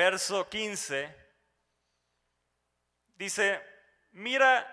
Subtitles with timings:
[0.00, 1.14] verso 15,
[3.16, 3.62] dice,
[4.12, 4.66] mira,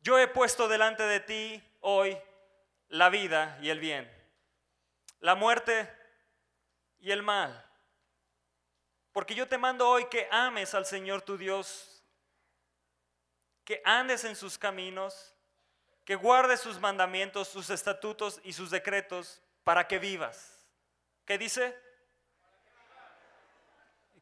[0.00, 2.18] yo he puesto delante de ti hoy
[2.88, 4.10] la vida y el bien,
[5.20, 5.88] la muerte
[6.98, 7.64] y el mal.
[9.12, 12.02] Porque yo te mando hoy que ames al Señor tu Dios,
[13.64, 15.32] que andes en sus caminos,
[16.04, 20.66] que guardes sus mandamientos, sus estatutos y sus decretos para que vivas.
[21.24, 21.85] ¿Qué dice?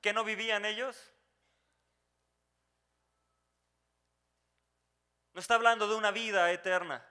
[0.05, 1.15] ¿Que no vivían ellos?
[5.33, 7.03] No está hablando de una vida eterna.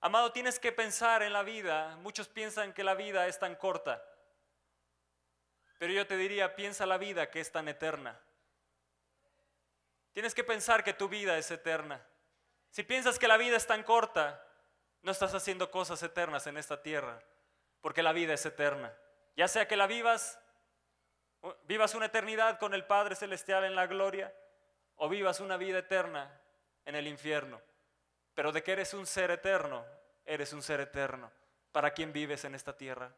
[0.00, 1.96] Amado, tienes que pensar en la vida.
[1.96, 4.02] Muchos piensan que la vida es tan corta.
[5.78, 8.18] Pero yo te diría, piensa la vida que es tan eterna.
[10.12, 12.02] Tienes que pensar que tu vida es eterna.
[12.70, 14.42] Si piensas que la vida es tan corta,
[15.02, 17.22] no estás haciendo cosas eternas en esta tierra,
[17.82, 18.96] porque la vida es eterna.
[19.36, 20.39] Ya sea que la vivas,
[21.64, 24.34] vivas una eternidad con el Padre Celestial en la gloria,
[24.96, 26.30] o vivas una vida eterna
[26.84, 27.60] en el infierno.
[28.34, 29.84] Pero de que eres un ser eterno,
[30.24, 31.30] eres un ser eterno.
[31.72, 33.12] ¿Para quién vives en esta tierra?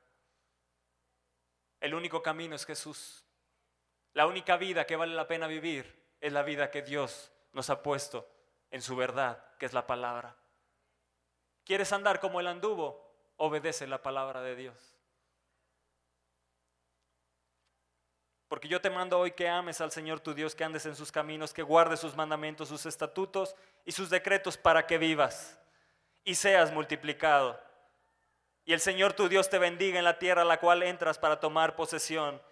[1.80, 3.24] El único camino es Jesús.
[4.14, 7.82] La única vida que vale la pena vivir es la vida que Dios nos ha
[7.82, 8.28] puesto
[8.70, 10.36] en su verdad, que es la palabra.
[11.64, 13.10] ¿Quieres andar como el anduvo?
[13.36, 14.91] Obedece la palabra de Dios.
[18.52, 21.10] Porque yo te mando hoy que ames al Señor tu Dios, que andes en sus
[21.10, 25.58] caminos, que guardes sus mandamientos, sus estatutos y sus decretos para que vivas
[26.22, 27.58] y seas multiplicado.
[28.66, 31.40] Y el Señor tu Dios te bendiga en la tierra a la cual entras para
[31.40, 32.42] tomar posesión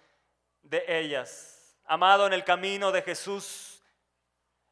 [0.62, 1.76] de ellas.
[1.84, 3.82] Amado en el camino de Jesús,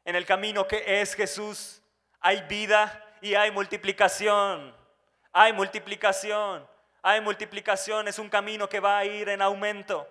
[0.05, 1.79] en el camino que es Jesús,
[2.21, 4.75] hay vida y hay multiplicación.
[5.31, 6.67] Hay multiplicación.
[7.03, 8.07] Hay multiplicación.
[8.07, 10.07] Es un camino que va a ir en aumento.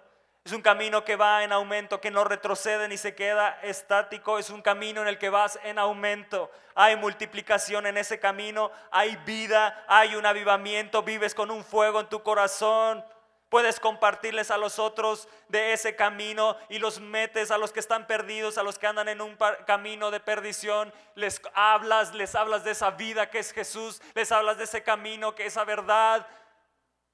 [0.49, 4.39] Es un camino que va en aumento, que no retrocede ni se queda estático.
[4.39, 6.51] Es un camino en el que vas en aumento.
[6.75, 8.71] Hay multiplicación en ese camino.
[8.91, 11.03] Hay vida, hay un avivamiento.
[11.03, 13.05] Vives con un fuego en tu corazón.
[13.51, 18.07] Puedes compartirles a los otros de ese camino y los metes a los que están
[18.07, 19.37] perdidos, a los que andan en un
[19.67, 20.95] camino de perdición.
[21.15, 24.01] Les hablas, les hablas de esa vida que es Jesús.
[24.15, 26.27] Les hablas de ese camino que es esa verdad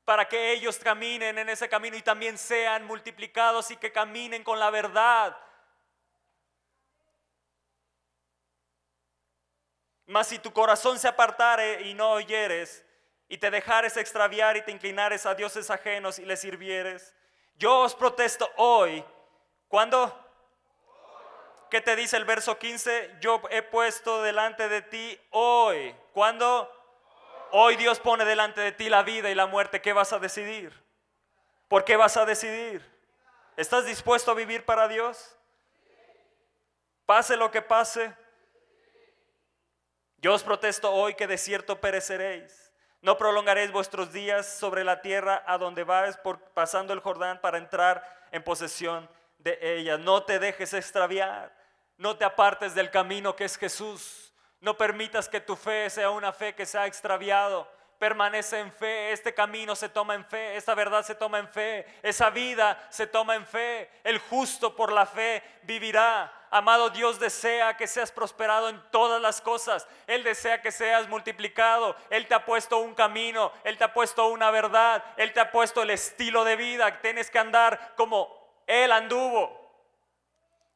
[0.05, 4.59] para que ellos caminen en ese camino y también sean multiplicados y que caminen con
[4.59, 5.37] la verdad.
[10.07, 12.85] Mas si tu corazón se apartare y no oyeres,
[13.29, 17.15] y te dejares extraviar y te inclinares a dioses ajenos y les sirvieres,
[17.57, 19.03] yo os protesto hoy.
[19.69, 20.21] ¿Cuándo?
[21.71, 23.17] ¿Qué te dice el verso 15?
[23.21, 25.95] Yo he puesto delante de ti hoy.
[26.13, 26.71] ¿Cuándo?
[27.57, 29.81] Hoy Dios pone delante de ti la vida y la muerte.
[29.81, 30.73] ¿Qué vas a decidir?
[31.69, 32.85] ¿Por qué vas a decidir?
[33.57, 35.37] ¿Estás dispuesto a vivir para Dios?
[37.07, 38.13] Pase lo que pase.
[40.17, 42.73] Yo os protesto hoy que de cierto pereceréis.
[43.03, 47.59] No prolongaréis vuestros días sobre la tierra a donde vais por, pasando el Jordán para
[47.59, 49.97] entrar en posesión de ella.
[49.97, 51.55] No te dejes extraviar.
[51.99, 54.24] No te apartes del camino que es Jesús.
[54.65, 57.71] No permitas que tu fe sea una fe que se ha extraviado.
[57.99, 61.87] Permanece en fe, este camino se toma en fe, esta verdad se toma en fe,
[62.03, 63.91] esa vida se toma en fe.
[64.03, 66.33] El justo por la fe vivirá.
[66.51, 69.87] Amado Dios desea que seas prosperado en todas las cosas.
[70.07, 71.95] Él desea que seas multiplicado.
[72.09, 75.53] Él te ha puesto un camino, Él te ha puesto una verdad, Él te ha
[75.53, 77.03] puesto el estilo de vida.
[77.03, 78.35] Tienes que andar como
[78.67, 79.61] Él anduvo.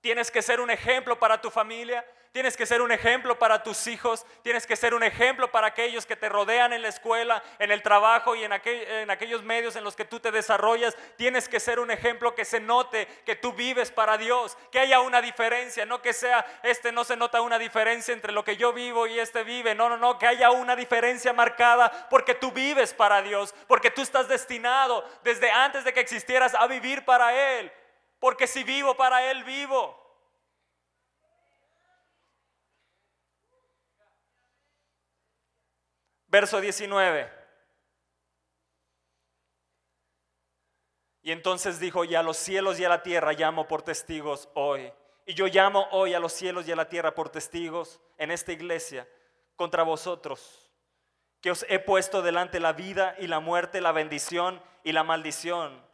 [0.03, 2.05] Tienes que ser un ejemplo para tu familia,
[2.39, 6.07] tienes que ser un ejemplo para tus hijos, tienes que ser un ejemplo para aquellos
[6.07, 9.97] que te rodean en la escuela, en el trabajo y en, aquellos medios en los
[9.97, 10.97] que tú te desarrollas.
[11.17, 15.01] Tienes que ser un ejemplo que se note que tú vives para Dios, que haya
[15.01, 18.73] una diferencia, no que sea, este no se nota una diferencia entre lo que yo
[18.73, 22.95] vivo y este vive, no, no, no, que haya una diferencia marcada porque tú vives
[22.95, 27.73] para Dios, porque tú estás destinado desde antes de que existieras a vivir para Él,
[28.21, 30.08] porque si vivo para Él, vivo.
[36.29, 37.39] Verso 19.
[41.23, 44.93] Y entonces dijo, y a los cielos y a la tierra llamo por testigos hoy.
[45.27, 48.53] Y yo llamo hoy a los cielos y a la tierra por testigos en esta
[48.53, 49.07] iglesia
[49.57, 50.71] contra vosotros,
[51.41, 55.85] que os he puesto delante la vida y la muerte, la bendición y la maldición.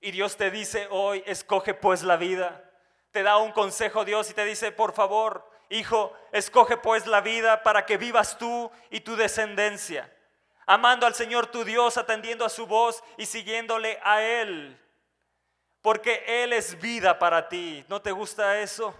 [0.00, 2.64] Y Dios te dice hoy, escoge pues la vida.
[3.10, 7.62] Te da un consejo Dios y te dice, por favor, Hijo, escoge pues la vida
[7.62, 10.12] para que vivas tú y tu descendencia,
[10.66, 14.76] amando al Señor tu Dios, atendiendo a su voz y siguiéndole a Él.
[15.80, 17.84] Porque Él es vida para ti.
[17.88, 18.94] ¿No te gusta eso?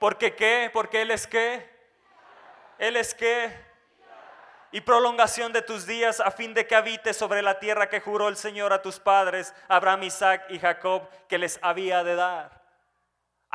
[0.00, 0.68] ¿Porque qué?
[0.72, 1.70] Porque Él es qué?
[2.76, 3.56] Él es qué?
[4.72, 8.26] Y prolongación de tus días a fin de que habites sobre la tierra que juró
[8.26, 12.53] el Señor a tus padres, Abraham, Isaac y Jacob, que les había de dar.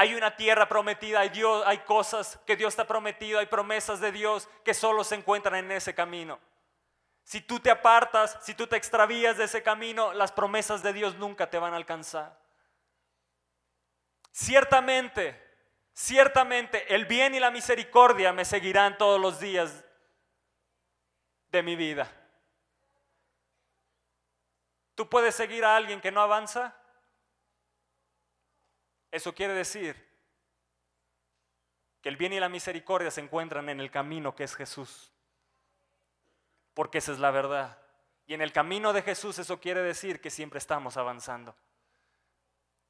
[0.02, 4.14] Hay una tierra prometida, hay Dios, hay cosas que Dios ha prometido, hay promesas de
[4.14, 6.40] Dios que solo se encuentran en ese camino.
[7.26, 11.16] Si tú te apartas, si tú te extravías de ese camino, las promesas de Dios
[11.16, 12.34] nunca te van a alcanzar.
[14.32, 15.38] Ciertamente,
[15.92, 19.84] ciertamente el bien y la misericordia me seguirán todos los días
[21.52, 22.10] de mi vida.
[24.96, 26.74] ¿Tú puedes seguir a alguien que no avanza?
[29.12, 30.10] Eso quiere decir
[32.02, 35.12] que el bien y la misericordia se encuentran en el camino que es Jesús.
[36.74, 37.78] Porque esa es la verdad.
[38.26, 41.56] Y en el camino de Jesús eso quiere decir que siempre estamos avanzando.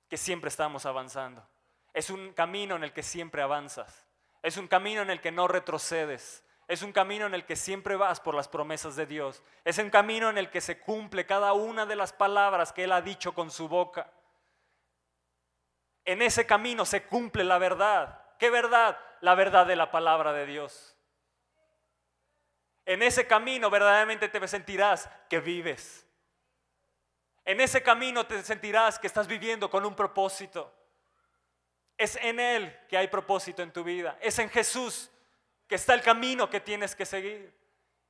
[0.09, 1.47] Que siempre estamos avanzando.
[1.93, 4.05] Es un camino en el que siempre avanzas.
[4.43, 6.43] Es un camino en el que no retrocedes.
[6.67, 9.41] Es un camino en el que siempre vas por las promesas de Dios.
[9.63, 12.91] Es un camino en el que se cumple cada una de las palabras que Él
[12.91, 14.11] ha dicho con su boca
[16.09, 18.19] en ese camino se cumple la verdad.
[18.39, 18.97] ¿Qué verdad?
[19.21, 20.97] La verdad de la palabra de Dios.
[22.83, 26.07] En ese camino verdaderamente te sentirás que vives.
[27.45, 30.73] En ese camino te sentirás que estás viviendo con un propósito.
[31.95, 34.17] Es en Él que hay propósito en tu vida.
[34.19, 35.11] Es en Jesús
[35.67, 37.53] que está el camino que tienes que seguir.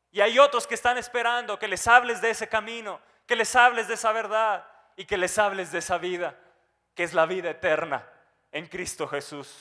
[0.10, 3.90] Y hay otros que están esperando que les hables de ese camino, que les hables
[3.90, 4.66] de esa verdad
[4.96, 6.40] y que les hables de esa vida
[7.00, 8.06] que es la vida eterna
[8.52, 9.56] en Cristo Jesús.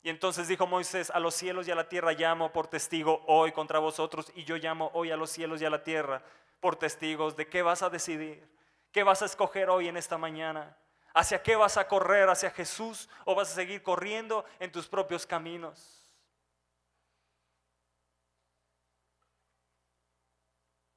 [0.00, 3.52] Y entonces dijo Moisés, a los cielos y a la tierra llamo por testigo hoy
[3.52, 6.22] contra vosotros, y yo llamo hoy a los cielos y a la tierra
[6.60, 8.42] por testigos de qué vas a decidir,
[8.90, 10.78] qué vas a escoger hoy en esta mañana,
[11.12, 15.26] hacia qué vas a correr, hacia Jesús o vas a seguir corriendo en tus propios
[15.26, 16.10] caminos.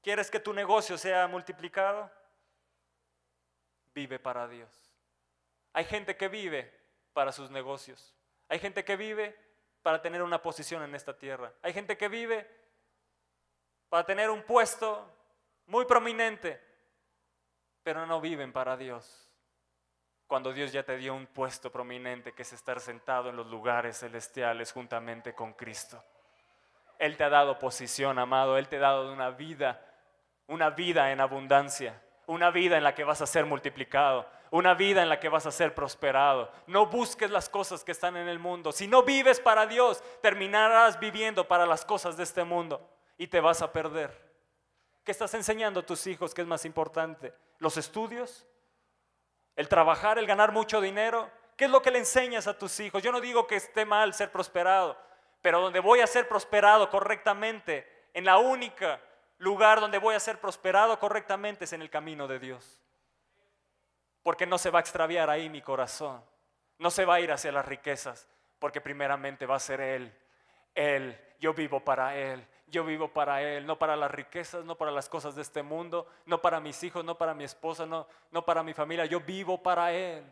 [0.02, 2.10] ¿Quieres que tu negocio sea multiplicado?
[4.00, 4.70] Vive para Dios.
[5.74, 6.74] Hay gente que vive
[7.12, 8.16] para sus negocios.
[8.48, 9.38] Hay gente que vive
[9.82, 11.52] para tener una posición en esta tierra.
[11.62, 12.50] Hay gente que vive
[13.90, 15.06] para tener un puesto
[15.66, 16.62] muy prominente,
[17.84, 19.30] pero no viven para Dios.
[20.28, 24.00] Cuando Dios ya te dio un puesto prominente que es estar sentado en los lugares
[24.00, 26.02] celestiales juntamente con Cristo.
[27.00, 28.58] Él te ha dado posición, amado.
[28.58, 29.86] Él te ha dado una vida,
[30.48, 35.02] una vida en abundancia una vida en la que vas a ser multiplicado, una vida
[35.02, 36.52] en la que vas a ser prosperado.
[36.68, 38.72] No busques las cosas que están en el mundo.
[38.72, 42.88] Si no vives para Dios, terminarás viviendo para las cosas de este mundo
[43.18, 44.16] y te vas a perder.
[45.04, 47.34] ¿Qué estás enseñando a tus hijos que es más importante?
[47.58, 48.46] ¿Los estudios?
[49.56, 50.20] ¿El trabajar?
[50.20, 51.32] ¿El ganar mucho dinero?
[51.58, 53.02] ¿Qué es lo que le enseñas a tus hijos?
[53.02, 54.96] Yo no digo que esté mal ser prosperado,
[55.42, 59.02] pero donde voy a ser prosperado correctamente, en la única
[59.40, 62.80] lugar donde voy a ser prosperado correctamente es en el camino de Dios.
[64.22, 66.24] Porque no se va a extraviar ahí mi corazón.
[66.78, 68.28] No se va a ir hacia las riquezas,
[68.60, 70.14] porque primeramente va a ser Él.
[70.76, 72.46] Él, yo vivo para Él.
[72.68, 76.08] Yo vivo para Él, no para las riquezas, no para las cosas de este mundo,
[76.26, 79.06] no para mis hijos, no para mi esposa, no, no para mi familia.
[79.06, 80.24] Yo vivo para Él.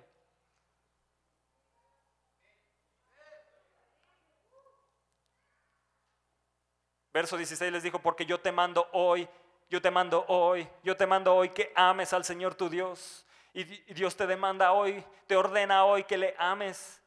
[7.18, 9.28] Verso 16 les dijo, porque yo te mando hoy,
[9.72, 13.26] yo te mando hoy, yo te mando hoy que ames al Señor tu Dios.
[13.56, 17.02] Y Dios te demanda hoy, te ordena hoy que le ames,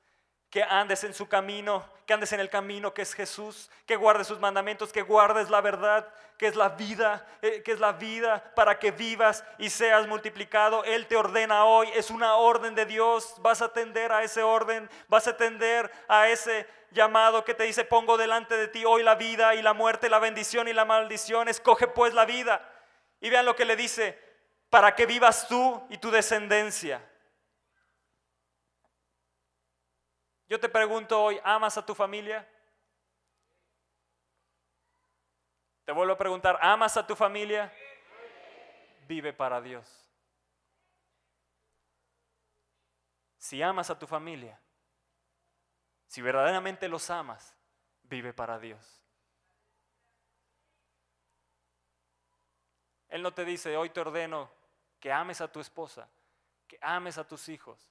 [0.50, 4.26] que andes en su camino, que andes en el camino que es Jesús, que guardes
[4.26, 8.52] sus mandamientos, que guardes la verdad, que es la vida, eh, que es la vida
[8.56, 10.82] para que vivas y seas multiplicado.
[10.84, 14.90] Él te ordena hoy, es una orden de Dios, vas a atender a ese orden,
[15.06, 19.14] vas a atender a ese llamado que te dice, pongo delante de ti hoy la
[19.14, 22.68] vida y la muerte, la bendición y la maldición, escoge pues la vida.
[23.20, 24.18] Y vean lo que le dice,
[24.68, 27.00] para que vivas tú y tu descendencia.
[30.50, 32.44] Yo te pregunto hoy, ¿amas a tu familia?
[35.84, 37.72] Te vuelvo a preguntar, ¿amas a tu familia?
[39.06, 40.10] Vive para Dios.
[43.38, 44.60] Si amas a tu familia,
[46.08, 47.54] si verdaderamente los amas,
[48.02, 49.04] vive para Dios.
[53.08, 54.50] Él no te dice, hoy te ordeno
[54.98, 56.08] que ames a tu esposa,
[56.66, 57.88] que ames a tus hijos.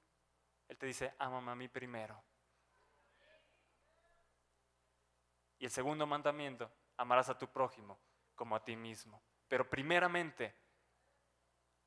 [0.67, 2.21] Él te dice, ámame a mí primero.
[5.59, 7.99] Y el segundo mandamiento, amarás a tu prójimo
[8.35, 9.21] como a ti mismo.
[9.47, 10.55] Pero primeramente,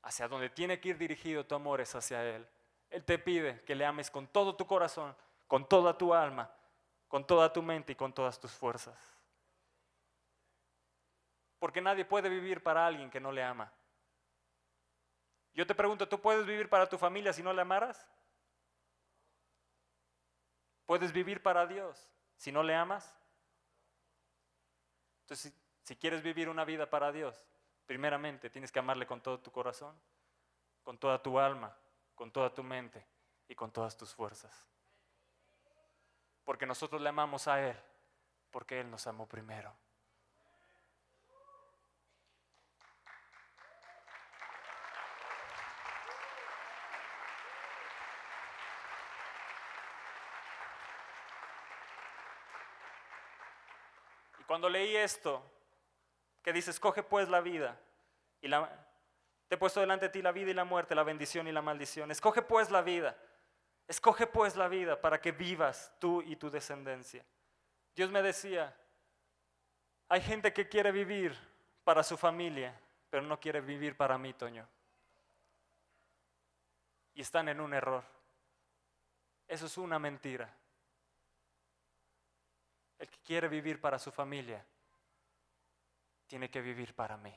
[0.02, 2.46] hacia donde tiene que ir dirigido tu amor es hacia Él.
[2.90, 6.54] Él te pide que le ames con todo tu corazón, con toda tu alma,
[7.08, 8.98] con toda tu mente y con todas tus fuerzas.
[11.58, 13.72] Porque nadie puede vivir para alguien que no le ama.
[15.54, 18.06] Yo te pregunto, ¿tú puedes vivir para tu familia si no le amaras?
[20.84, 23.14] ¿Puedes vivir para Dios si no le amas?
[25.22, 25.52] Entonces,
[25.82, 27.44] si, quieres vivir una vida para Dios,
[27.86, 29.94] primeramente tienes que amarle con todo tu corazón,
[30.82, 31.76] con toda tu alma,
[32.14, 33.04] con toda tu mente
[33.48, 34.66] y con todas tus fuerzas.
[36.44, 37.76] Porque nosotros le amamos a Él,
[38.50, 39.72] porque Él nos amó primero.
[54.52, 55.42] Cuando leí esto,
[56.42, 57.80] que dice, escoge pues la vida
[58.42, 61.52] y te he puesto delante de ti la vida y la muerte, la bendición y
[61.52, 62.10] la maldición.
[62.10, 63.16] Escoge pues la vida.
[63.88, 67.24] Escoge pues la vida para que vivas tú y tu descendencia.
[67.96, 68.76] Dios me decía,
[70.10, 71.34] hay gente que quiere vivir
[71.82, 72.78] para su familia,
[73.08, 74.68] pero no quiere vivir para mí, Toño.
[77.14, 78.04] Y están en un error.
[79.48, 80.54] Eso es una mentira.
[83.02, 84.64] El que quiere vivir para su familia
[86.28, 87.34] tiene que vivir para mí.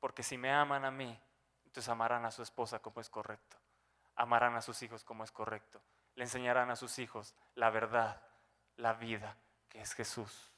[0.00, 1.16] Porque si me aman a mí,
[1.64, 3.56] entonces amarán a su esposa como es correcto.
[4.16, 5.80] Amarán a sus hijos como es correcto.
[6.16, 8.20] Le enseñarán a sus hijos la verdad,
[8.78, 9.38] la vida,
[9.68, 10.52] que es Jesús.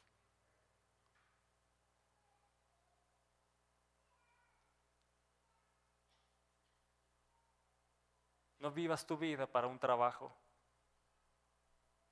[8.61, 10.34] No vivas tu vida para un trabajo.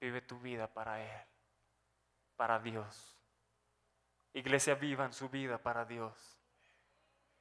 [0.03, 1.27] Vive tu vida para Él,
[2.35, 3.17] para Dios.
[4.33, 6.37] Iglesia, vivan su vida para Dios.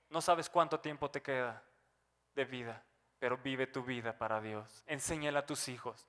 [0.10, 1.64] No sabes cuánto tiempo te queda
[2.36, 2.86] de vida,
[3.18, 4.84] pero vive tu vida para Dios.
[4.86, 6.08] Enséñale a tus hijos.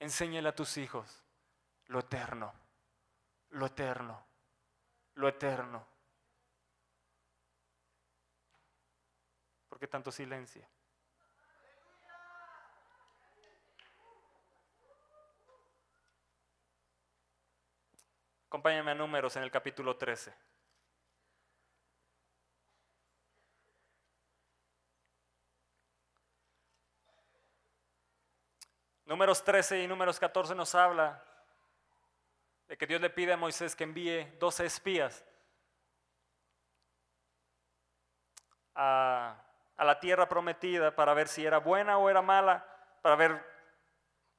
[0.00, 1.22] Enséñale a tus hijos
[1.86, 2.52] lo eterno,
[3.50, 4.26] lo eterno,
[5.14, 5.86] lo eterno.
[9.68, 10.66] ¿Por qué tanto silencio?
[18.54, 20.32] Acompáñame a números en el capítulo 13.
[29.06, 31.20] Números 13 y números 14 nos habla
[32.68, 35.24] de que Dios le pide a Moisés que envíe 12 espías
[38.76, 39.36] a,
[39.76, 42.64] a, la tierra prometida para ver si era buena o era mala,
[43.02, 43.44] para ver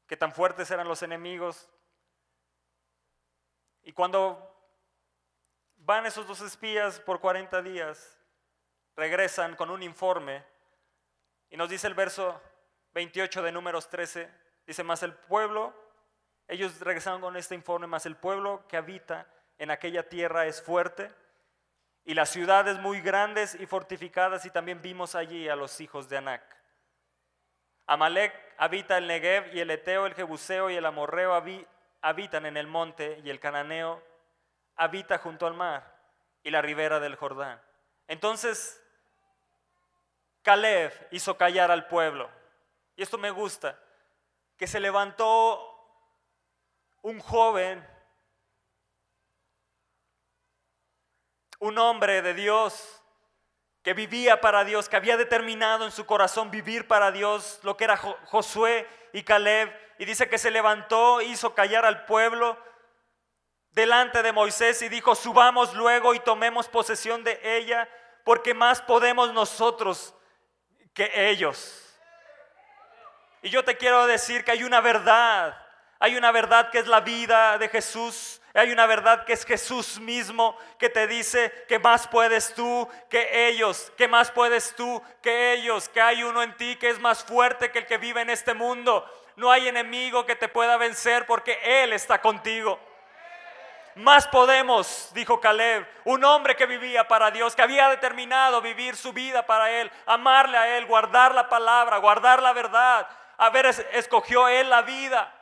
[0.08, 1.70] qué tan fuertes eran los enemigos,
[3.86, 4.52] y cuando
[5.78, 8.20] van esos dos espías por 40 días,
[8.96, 10.44] regresan con un informe
[11.52, 12.42] y nos dice el verso
[12.94, 14.30] 28 de números 13,
[14.66, 15.74] dice, más el pueblo,
[16.48, 19.28] ellos regresaron con este informe, más el pueblo que habita
[19.60, 21.12] en aquella tierra es fuerte
[22.06, 26.18] y las ciudades muy grandes y fortificadas y también vimos allí a los hijos de
[26.18, 26.44] Anac.
[27.86, 31.36] Amalek habita el Negev y el Eteo, el Jebuseo y el Amorreo
[32.06, 34.00] habitan en el monte y el cananeo
[34.76, 35.92] habita junto al mar
[36.44, 37.60] y la ribera del Jordán.
[38.08, 38.80] Entonces,
[40.44, 42.30] Caleb hizo callar al pueblo.
[42.96, 43.80] Y esto me gusta,
[44.56, 45.60] que se levantó
[47.02, 47.84] un joven,
[51.58, 53.02] un hombre de Dios,
[53.86, 57.84] que vivía para Dios, que había determinado en su corazón vivir para Dios, lo que
[57.84, 62.58] era Josué y Caleb, y dice que se levantó, hizo callar al pueblo
[63.70, 67.88] delante de Moisés y dijo, subamos luego y tomemos posesión de ella,
[68.24, 70.16] porque más podemos nosotros
[70.96, 71.96] que ellos.
[73.44, 75.64] Y yo te quiero decir que hay una verdad,
[76.00, 80.00] hay una verdad que es la vida de Jesús, hay una verdad que es Jesús
[80.00, 85.54] mismo que te dice que más puedes tú que ellos, que más puedes tú que
[85.54, 88.30] ellos, que hay uno en ti que es más fuerte que el que vive en
[88.30, 92.80] este mundo no hay enemigo que te pueda vencer porque Él está contigo.
[93.96, 99.14] Más podemos, dijo Caleb, un hombre que vivía para Dios, que había determinado vivir su
[99.14, 103.08] vida para Él, amarle a Él, guardar la palabra, guardar la verdad.
[103.38, 105.34] A ver, escogió Él la vida.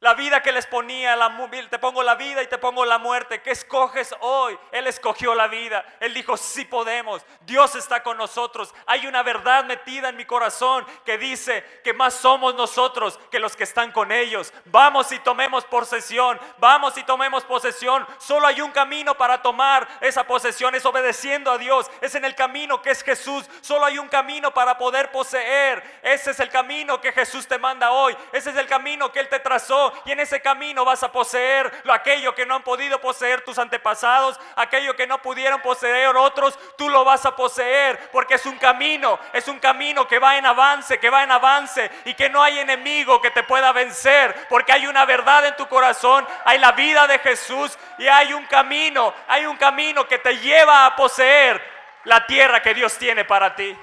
[0.00, 1.34] La vida que les ponía, la,
[1.70, 3.40] te pongo la vida y te pongo la muerte.
[3.40, 4.56] ¿Qué escoges hoy?
[4.70, 5.86] Él escogió la vida.
[6.00, 7.24] Él dijo, sí podemos.
[7.46, 8.74] Dios está con nosotros.
[8.84, 13.56] Hay una verdad metida en mi corazón que dice que más somos nosotros que los
[13.56, 14.52] que están con ellos.
[14.66, 16.38] Vamos y tomemos posesión.
[16.58, 18.06] Vamos y tomemos posesión.
[18.18, 20.74] Solo hay un camino para tomar esa posesión.
[20.74, 21.90] Es obedeciendo a Dios.
[22.02, 23.48] Es en el camino que es Jesús.
[23.62, 26.00] Solo hay un camino para poder poseer.
[26.02, 28.14] Ese es el camino que Jesús te manda hoy.
[28.32, 31.72] Ese es el camino que Él te trazó y en ese camino vas a poseer
[31.84, 36.58] lo aquello que no han podido poseer tus antepasados, aquello que no pudieron poseer otros,
[36.76, 40.46] tú lo vas a poseer porque es un camino, es un camino que va en
[40.46, 44.72] avance, que va en avance y que no hay enemigo que te pueda vencer porque
[44.72, 49.12] hay una verdad en tu corazón, hay la vida de Jesús y hay un camino,
[49.28, 51.60] hay un camino que te lleva a poseer
[52.04, 53.76] la tierra que Dios tiene para ti.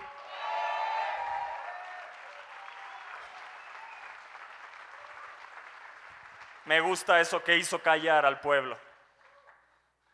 [6.73, 8.75] Me gusta eso que hizo callar al pueblo.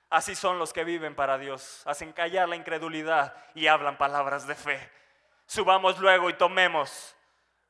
[0.09, 1.83] Así son los que viven para Dios.
[1.85, 4.91] Hacen callar la incredulidad y hablan palabras de fe.
[5.45, 7.15] Subamos luego y tomemos.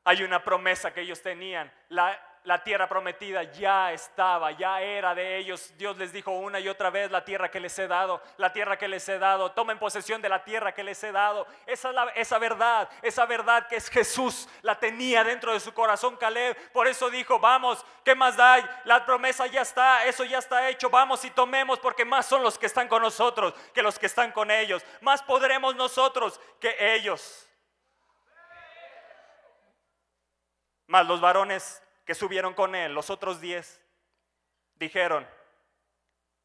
[0.06, 1.72] Hay una promesa que ellos tenían.
[1.90, 2.20] La
[2.50, 5.72] la tierra prometida ya estaba, ya era de ellos.
[5.78, 8.76] Dios les dijo una y otra vez, la tierra que les he dado, la tierra
[8.76, 11.46] que les he dado, tomen posesión de la tierra que les he dado.
[11.68, 16.58] Esa, esa verdad, esa verdad que es Jesús, la tenía dentro de su corazón Caleb.
[16.72, 18.82] Por eso dijo, vamos, ¿qué más da?
[18.84, 22.58] La promesa ya está, eso ya está hecho, vamos y tomemos, porque más son los
[22.58, 24.84] que están con nosotros que los que están con ellos.
[25.02, 27.48] Más podremos nosotros que ellos.
[30.88, 33.80] Más los varones que subieron con él, los otros diez,
[34.74, 35.30] dijeron,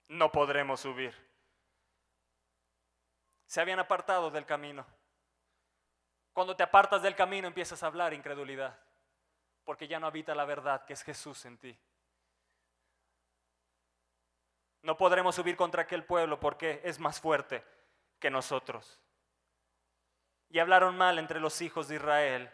[0.09, 1.15] no podremos subir.
[3.47, 4.85] Se habían apartado del camino.
[6.35, 8.79] Cuando te apartas del camino empiezas a hablar incredulidad,
[9.65, 11.75] porque ya no habita la verdad que es Jesús en ti.
[14.83, 17.65] No podremos subir contra aquel pueblo porque es más fuerte
[18.19, 19.01] que nosotros.
[20.51, 22.53] Y hablaron mal entre los hijos de Israel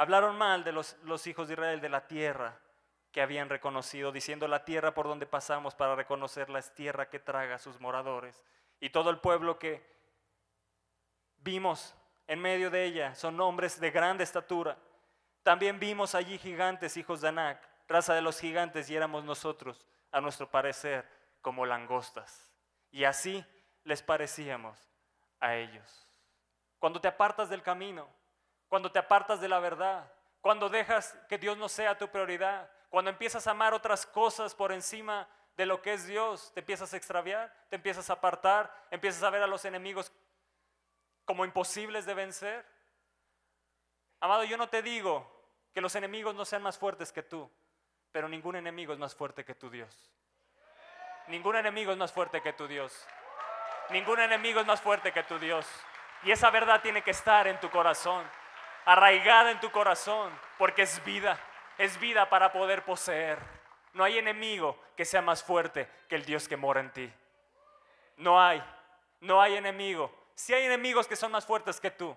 [0.00, 2.58] Hablaron mal de los, hijos de Israel de la tierra
[3.12, 7.56] que habían reconocido, diciendo la tierra por donde pasamos para reconocerla es tierra que traga
[7.56, 8.42] a sus moradores.
[8.80, 9.86] Y todo el pueblo que
[11.40, 11.94] vimos
[12.26, 14.78] en medio de ella son hombres de grande estatura.
[15.42, 20.22] También vimos allí gigantes, hijos de Anac, raza de los gigantes, y éramos nosotros, a
[20.22, 21.06] nuestro parecer,
[21.42, 22.50] como langostas.
[22.90, 23.44] Y así
[23.84, 24.78] les parecíamos
[25.40, 26.08] a ellos.
[26.78, 28.08] Cuando te apartas del camino,
[28.70, 33.10] cuando te apartas de la verdad, cuando dejas que Dios no sea tu prioridad, cuando
[33.10, 36.96] empiezas a amar otras cosas por encima de lo que es Dios, te empiezas a
[36.96, 40.12] extraviar, te empiezas a apartar, empiezas a ver a los enemigos
[41.24, 42.64] como imposibles de vencer.
[44.20, 45.28] Amado, yo no te digo
[45.74, 47.50] que los enemigos no sean más fuertes que tú,
[48.12, 50.12] pero ningún enemigo es más fuerte que tu Dios.
[51.26, 53.04] Ningún enemigo es más fuerte que tu Dios.
[53.90, 55.66] Ningún enemigo es más fuerte que tu Dios.
[56.22, 58.24] Y esa verdad tiene que estar en tu corazón
[58.84, 61.38] arraigada en tu corazón, porque es vida,
[61.78, 63.38] es vida para poder poseer.
[63.92, 67.12] No hay enemigo que sea más fuerte que el Dios que mora en ti.
[68.16, 68.62] No hay,
[69.20, 70.14] no hay enemigo.
[70.34, 72.16] Si hay enemigos que son más fuertes que tú,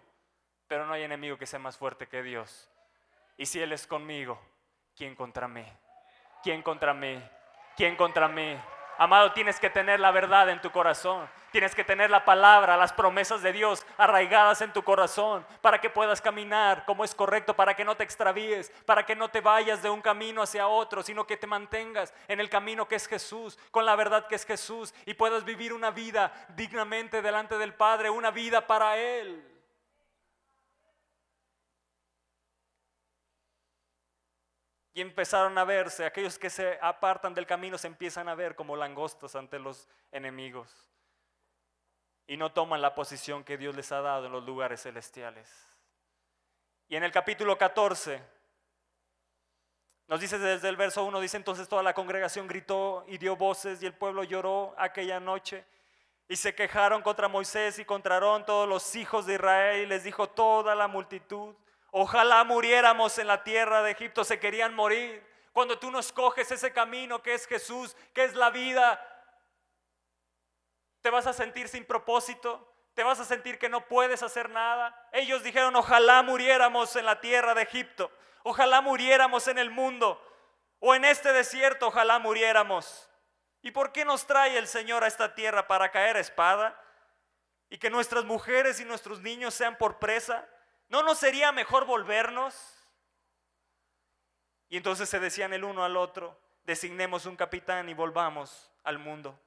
[0.67, 2.69] pero no hay enemigo que sea más fuerte que Dios.
[3.38, 4.39] Y si Él es conmigo,
[4.95, 5.65] ¿quién contra mí?
[6.43, 7.21] ¿Quién contra mí?
[7.76, 8.58] ¿Quién contra mí?
[8.97, 11.27] Amado, tienes que tener la verdad en tu corazón.
[11.51, 15.89] Tienes que tener la palabra, las promesas de Dios arraigadas en tu corazón para que
[15.89, 19.84] puedas caminar como es correcto, para que no te extravíes, para que no te vayas
[19.84, 23.60] de un camino hacia otro, sino que te mantengas en el camino que es Jesús,
[23.69, 28.10] con la verdad que es Jesús y puedas vivir una vida dignamente delante del Padre,
[28.10, 29.52] una vida para Él.
[34.93, 38.75] Y empezaron a verse, aquellos que se apartan del camino se empiezan a ver como
[38.75, 40.89] langostas ante los enemigos
[42.27, 45.49] y no toman la posición que Dios les ha dado en los lugares celestiales.
[46.88, 48.21] Y en el capítulo 14
[50.08, 53.82] nos dice desde el verso 1, dice entonces toda la congregación gritó y dio voces
[53.82, 55.65] y el pueblo lloró aquella noche
[56.27, 60.03] y se quejaron contra Moisés y contra Aarón todos los hijos de Israel y les
[60.03, 61.56] dijo toda la multitud,
[61.95, 65.23] ojalá muriéramos en la tierra de Egipto, se querían morir.
[65.51, 68.99] Cuando tú no escoges ese camino que es Jesús, que es la vida,
[71.01, 75.08] te vas a sentir sin propósito, te vas a sentir que no puedes hacer nada.
[75.12, 80.19] Ellos dijeron, ojalá muriéramos en la tierra de Egipto, ojalá muriéramos en el mundo
[80.79, 83.08] o en este desierto, ojalá muriéramos.
[83.62, 86.75] ¿Y por qué nos trae el Señor a esta tierra para caer a espada?
[87.69, 90.47] Y que nuestras mujeres y nuestros niños sean por presa.
[90.93, 92.53] ¿No nos sería mejor volvernos?
[94.69, 99.39] Y entonces se decían el uno al otro, designemos un capitán y volvamos al mundo,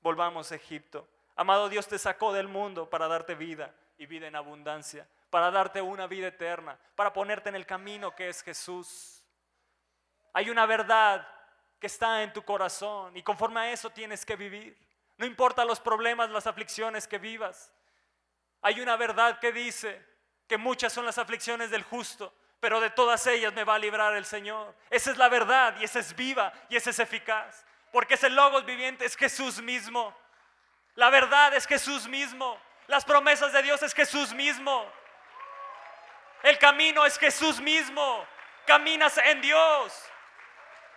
[0.00, 1.06] volvamos a Egipto.
[1.36, 5.80] Amado Dios te sacó del mundo para darte vida y vida en abundancia, para darte
[5.80, 9.22] una vida eterna, para ponerte en el camino que es Jesús.
[10.32, 11.24] Hay una verdad
[11.78, 14.76] que está en tu corazón y conforme a eso tienes que vivir.
[15.18, 17.72] No importa los problemas, las aflicciones que vivas.
[18.60, 20.09] Hay una verdad que dice
[20.50, 24.16] que muchas son las aflicciones del justo, pero de todas ellas me va a librar
[24.16, 24.74] el Señor.
[24.90, 27.64] Esa es la verdad y esa es viva y esa es eficaz.
[27.92, 30.12] Porque ese logos viviente es Jesús mismo.
[30.96, 32.60] La verdad es Jesús mismo.
[32.88, 34.90] Las promesas de Dios es Jesús mismo.
[36.42, 38.26] El camino es Jesús mismo.
[38.66, 40.04] Caminas en Dios.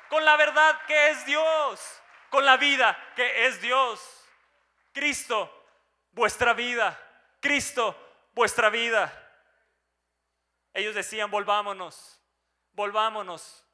[0.10, 2.02] Con la verdad que es Dios.
[2.32, 4.02] Con la vida que es Dios.
[4.92, 5.64] Cristo,
[6.12, 7.00] vuestra vida.
[7.40, 7.96] Cristo,
[8.34, 9.20] vuestra vida.
[10.74, 12.22] Ellos decían, volvámonos,
[12.72, 13.66] volvámonos.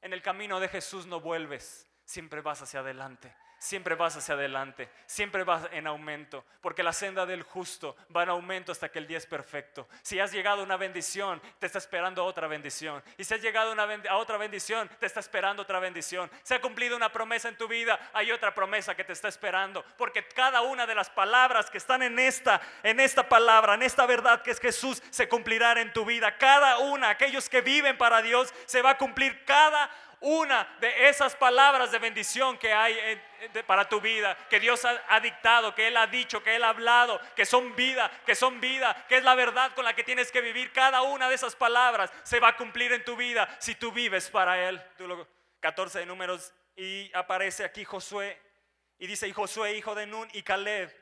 [0.00, 4.88] En el camino de Jesús no vuelves, siempre vas hacia adelante siempre vas hacia adelante,
[5.06, 9.06] siempre vas en aumento, porque la senda del justo va en aumento hasta que el
[9.06, 9.88] día es perfecto.
[10.02, 13.00] Si has llegado a una bendición, te está esperando otra bendición.
[13.16, 16.28] Y si has llegado a otra bendición, te está esperando otra bendición.
[16.42, 19.84] Se ha cumplido una promesa en tu vida, hay otra promesa que te está esperando,
[19.96, 24.06] porque cada una de las palabras que están en esta, en esta palabra, en esta
[24.06, 26.36] verdad que es Jesús, se cumplirá en tu vida.
[26.36, 29.88] Cada una, aquellos que viven para Dios, se va a cumplir cada
[30.22, 33.20] una de esas palabras de bendición que hay
[33.66, 37.20] para tu vida, que Dios ha, dictado, que Él ha dicho, que Él ha hablado,
[37.34, 40.40] que son vida, que son vida, que es la verdad con la que tienes que
[40.40, 40.72] vivir.
[40.72, 44.30] Cada una de esas palabras se va a cumplir en tu vida si tú vives
[44.30, 44.80] para Él.
[45.60, 48.40] 14 de números y aparece aquí Josué
[48.98, 50.94] y dice, y Josué, hijo de Nun y Caleb,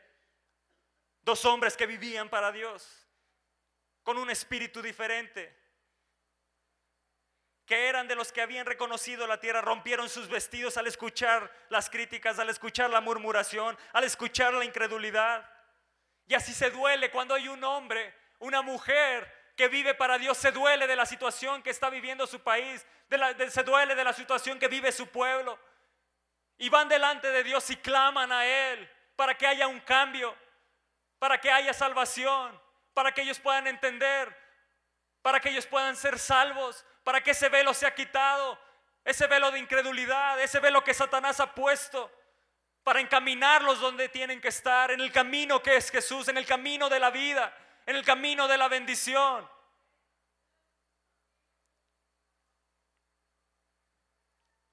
[1.20, 3.06] dos hombres que vivían para Dios,
[4.02, 5.59] con un espíritu diferente
[7.70, 11.88] que eran de los que habían reconocido la tierra, rompieron sus vestidos al escuchar las
[11.88, 15.48] críticas, al escuchar la murmuración, al escuchar la incredulidad.
[16.26, 20.50] Y así se duele cuando hay un hombre, una mujer que vive para Dios, se
[20.50, 22.84] duele de la situación que está viviendo su país,
[23.50, 25.56] se duele de la situación que vive su pueblo.
[26.58, 30.36] Y van delante de Dios y claman a Él para que haya un cambio,
[31.20, 32.60] para que haya salvación,
[32.94, 34.36] para que ellos puedan entender,
[35.22, 38.58] para que ellos puedan ser salvos, para que ese velo sea quitado,
[39.04, 42.10] ese velo de incredulidad, ese velo que Satanás ha puesto,
[42.82, 46.88] para encaminarlos donde tienen que estar, en el camino que es Jesús, en el camino
[46.88, 47.54] de la vida,
[47.86, 49.48] en el camino de la bendición.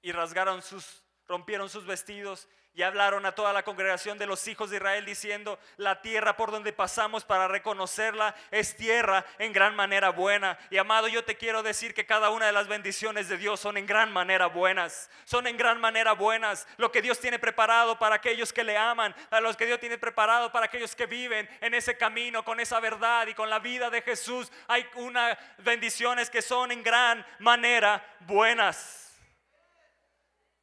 [0.01, 4.69] Y rasgaron sus, rompieron sus vestidos y hablaron a toda la congregación de los hijos
[4.69, 10.11] de Israel diciendo, la tierra por donde pasamos para reconocerla es tierra en gran manera
[10.11, 10.59] buena.
[10.69, 13.77] Y amado, yo te quiero decir que cada una de las bendiciones de Dios son
[13.77, 15.09] en gran manera buenas.
[15.25, 16.67] Son en gran manera buenas.
[16.77, 19.97] Lo que Dios tiene preparado para aquellos que le aman, a los que Dios tiene
[19.97, 23.89] preparado para aquellos que viven en ese camino, con esa verdad y con la vida
[23.89, 24.51] de Jesús.
[24.67, 29.06] Hay unas bendiciones que son en gran manera buenas.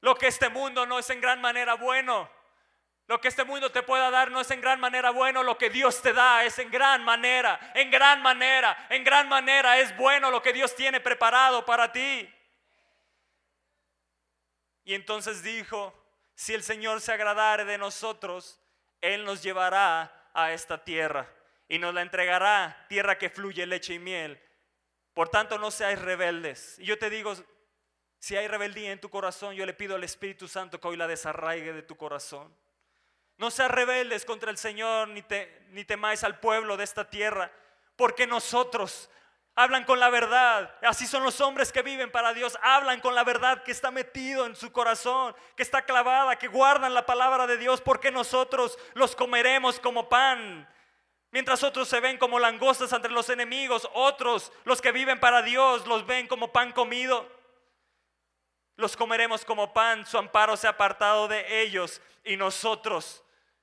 [0.04, 2.30] Lo que este mundo no es en gran manera bueno.
[3.06, 5.70] Lo que este mundo te pueda dar no es en gran manera bueno, lo que
[5.70, 10.30] Dios te da es en gran manera, en gran manera, en gran manera es bueno
[10.30, 12.30] lo que Dios tiene preparado para ti.
[14.84, 15.94] Y entonces dijo,
[16.34, 18.60] si el Señor se agradare de nosotros,
[19.00, 21.26] Él nos llevará a esta tierra
[21.66, 24.38] y nos la entregará, tierra que fluye leche y miel.
[25.14, 26.78] Por tanto, no seáis rebeldes.
[26.78, 27.34] Y yo te digo,
[28.24, 31.06] si hay rebeldía en tu corazón, yo le pido al Espíritu Santo que hoy la
[31.06, 32.50] desarraigue de tu corazón.
[33.36, 37.52] No seas rebeldes contra el Señor, ni, te, ni temáis al pueblo de esta tierra,
[37.96, 39.10] porque nosotros
[39.54, 40.74] hablan con la verdad.
[40.80, 42.56] Así son los hombres que viven para Dios.
[42.62, 46.94] Hablan con la verdad que está metido en su corazón, que está clavada, que guardan
[46.94, 50.66] la palabra de Dios, porque nosotros los comeremos como pan.
[51.30, 55.86] Mientras otros se ven como langostas entre los enemigos, otros, los que viven para Dios,
[55.86, 57.43] los ven como pan comido.
[58.76, 63.22] Los comeremos como pan, su amparo se ha apartado de ellos y nosotros,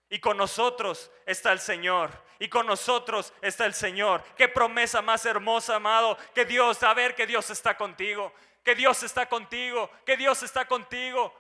[0.10, 4.24] y con nosotros está el Señor, y con nosotros está el Señor.
[4.36, 9.28] Qué promesa más hermosa, amado, que Dios, saber que Dios está contigo, que Dios está
[9.28, 11.34] contigo, que Dios está contigo.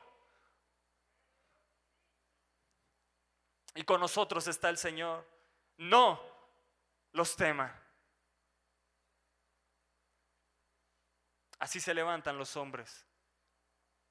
[3.73, 5.25] Y con nosotros está el Señor.
[5.77, 6.21] No
[7.13, 7.73] los tema.
[11.57, 13.05] Así se levantan los hombres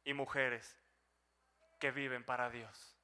[0.04, 0.78] y mujeres
[1.78, 2.96] que viven para Dios.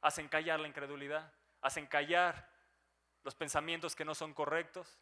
[0.00, 2.48] Hacen callar la incredulidad, hacen callar
[3.22, 5.00] los pensamientos que no son correctos,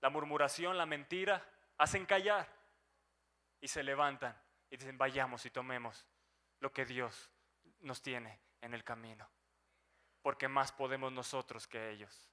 [0.00, 1.44] la murmuración, la mentira,
[1.78, 2.54] hacen callar.
[3.58, 4.38] y se levantan
[4.70, 6.06] y dicen, vayamos y tomemos
[6.60, 7.30] lo que Dios
[7.80, 9.28] nos tiene en el camino.
[10.22, 12.30] Porque más podemos nosotros que ellos.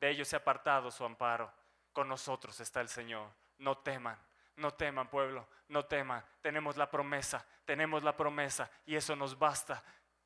[0.00, 1.52] De ellos se ha apartado su amparo.
[1.92, 3.30] Con nosotros está el Señor.
[3.58, 4.18] No teman,
[4.56, 6.24] no teman pueblo, no teman.
[6.40, 9.82] Tenemos la promesa, tenemos la promesa y eso nos basta.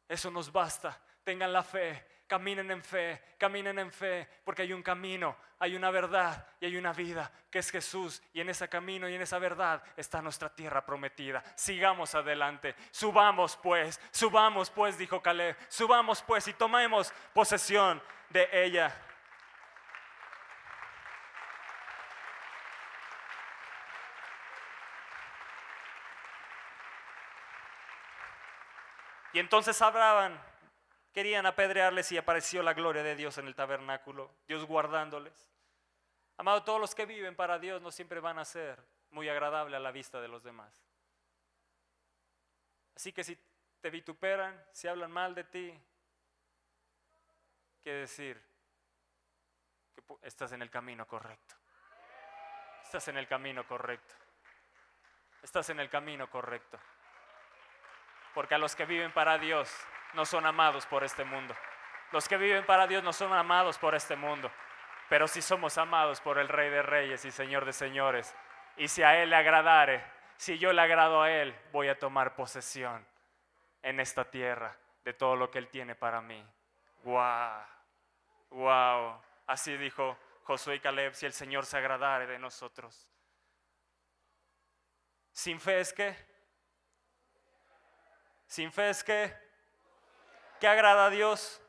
[0.09, 0.99] Eso nos basta.
[1.23, 5.91] Tengan la fe, caminen en fe, caminen en fe, porque hay un camino, hay una
[5.91, 8.23] verdad y hay una vida que es Jesús.
[8.33, 11.43] Y en ese camino y en esa verdad está nuestra tierra prometida.
[11.57, 18.95] Sigamos adelante, subamos pues, subamos pues, dijo Caleb, subamos pues y tomemos posesión de ella.
[29.39, 30.37] Y entonces hablaban
[31.13, 35.53] Querían apedrearles y apareció la gloria de Dios en el tabernáculo, Dios guardándoles.
[36.37, 39.81] Amado, todos los que viven para Dios no siempre van a ser muy agradables a
[39.81, 40.85] la vista de los demás.
[42.97, 43.39] Así que si
[43.81, 45.81] te vituperan, si hablan mal de ti,
[47.81, 48.45] quiere decir
[49.95, 51.55] que estás en el camino correcto.
[52.83, 54.17] Estás en el camino correcto.
[55.43, 56.79] Estás en el camino correcto.
[58.39, 59.69] Porque a los que viven para Dios,
[60.13, 61.57] no son amados por este mundo.
[62.13, 64.49] Los que viven para Dios no son amados por este mundo,
[65.09, 68.33] pero si somos amados por el Rey de Reyes y Señor de Señores.
[68.77, 70.05] Y si a Él le agradare,
[70.37, 73.05] si yo le agrado a Él, voy a tomar posesión
[73.83, 74.73] en esta tierra
[75.03, 76.41] de todo lo que Él tiene para mí.
[77.03, 77.65] ¡Wow!
[78.51, 79.21] ¡Wow!
[79.49, 83.09] Así dijo Josué y Caleb, si el Señor se agradare de nosotros.
[85.33, 86.38] Sin fe es que,
[88.49, 89.49] sin fe es que,
[90.61, 91.61] ¿Qué agrada a Dios?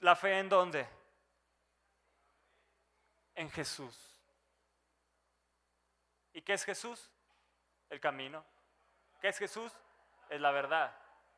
[0.00, 0.86] ¿La fe en dónde?
[3.34, 4.14] En Jesús.
[6.34, 7.10] ¿Y qué es Jesús?
[7.88, 8.44] El camino.
[9.20, 9.72] ¿Qué es Jesús?
[10.28, 10.94] Es la verdad.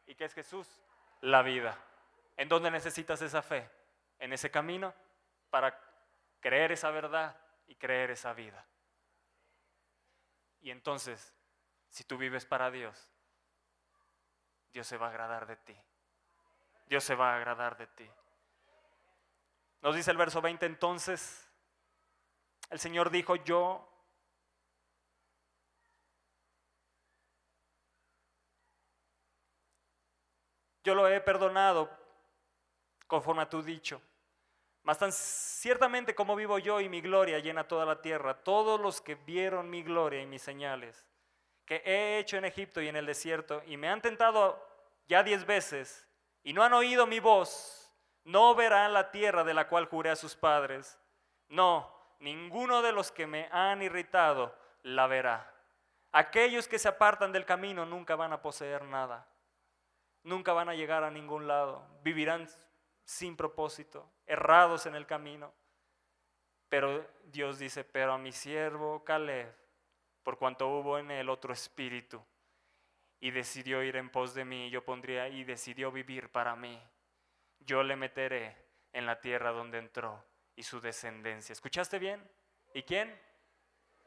[0.07, 0.68] ¿Y qué es Jesús?
[1.20, 1.79] La vida.
[2.37, 3.70] ¿En dónde necesitas esa fe?
[4.18, 4.92] En ese camino
[5.51, 5.79] para
[6.40, 7.37] creer esa verdad
[7.68, 8.66] y creer esa vida.
[10.61, 11.33] Y entonces,
[11.88, 13.09] si tú vives para Dios,
[14.75, 15.77] Dios se va a agradar de ti.
[16.87, 18.11] Dios se va a agradar de ti.
[19.83, 21.49] Nos dice el verso 20 entonces,
[22.71, 23.89] el Señor dijo, yo
[30.83, 31.89] yo lo he perdonado
[33.07, 34.03] conforme a tu dicho.
[34.83, 39.01] Mas tan ciertamente como vivo yo y mi gloria llena toda la tierra, todos los
[39.01, 41.07] que vieron mi gloria y mis señales
[41.64, 44.64] que he hecho en Egipto y en el desierto y me han tentado
[45.07, 46.07] ya diez veces
[46.42, 47.92] y no han oído mi voz,
[48.24, 50.98] no verán la tierra de la cual juré a sus padres.
[51.48, 55.53] No, ninguno de los que me han irritado la verá.
[56.12, 59.27] Aquellos que se apartan del camino nunca van a poseer nada.
[60.22, 61.87] Nunca van a llegar a ningún lado.
[62.03, 62.48] Vivirán
[63.05, 65.53] sin propósito, errados en el camino.
[66.68, 69.55] Pero Dios dice, pero a mi siervo Caleb,
[70.25, 72.21] por cuanto hubo en él otro espíritu,
[73.21, 76.79] y decidió ir en pos de mí, yo pondría y decidió vivir para mí.
[77.61, 78.57] Yo le meteré
[78.93, 80.23] en la tierra donde entró
[80.57, 81.53] y su descendencia.
[81.53, 82.23] ¿Escuchaste bien?
[82.75, 83.19] ¿Y quién?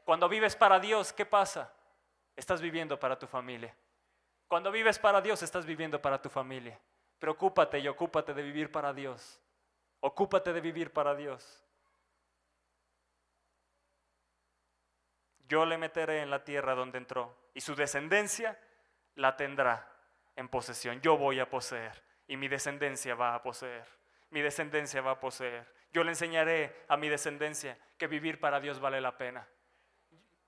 [0.04, 1.72] Cuando vives para Dios, ¿qué pasa?
[2.36, 3.74] Estás viviendo para tu familia.
[4.46, 6.78] Cuando vives para Dios, estás viviendo para tu familia.
[7.18, 9.40] Preocúpate y ocúpate de vivir para Dios.
[10.00, 11.67] Ocúpate de vivir para Dios.
[15.48, 18.58] Yo le meteré en la tierra donde entró y su descendencia
[19.14, 19.90] la tendrá
[20.36, 21.00] en posesión.
[21.00, 23.86] Yo voy a poseer y mi descendencia va a poseer.
[24.30, 25.66] Mi descendencia va a poseer.
[25.90, 29.48] Yo le enseñaré a mi descendencia que vivir para Dios vale la pena.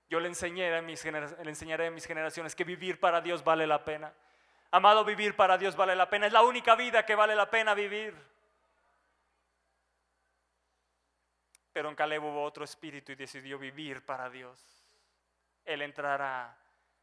[0.07, 4.13] Yo le enseñaré a mis, generaciones que vivir para Dios vale la pena.
[4.69, 6.27] Amado, vivir para Dios vale la pena.
[6.27, 8.13] Es la única vida que vale la pena vivir.
[11.73, 14.80] Pero en Caleb hubo otro espíritu y decidió vivir para Dios.
[15.65, 16.57] Él entrará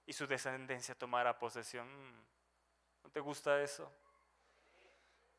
[0.06, 1.86] y su descendencia tomará posesión.
[1.86, 2.22] Mm,
[3.04, 3.92] ¿No te gusta eso?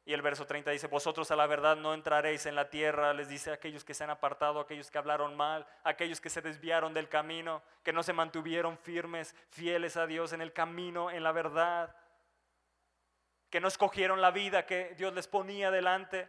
[0.05, 3.29] Y el verso 30 dice, vosotros a la verdad no entraréis en la tierra, les
[3.29, 7.10] dice aquellos que se han apartado, aquellos que hablaron mal, aquellos que se desviaron del
[7.10, 11.95] camino, que no se mantuvieron firmes, fieles a Dios en el camino, en la verdad,
[13.51, 16.27] que no escogieron la vida que Dios les ponía delante.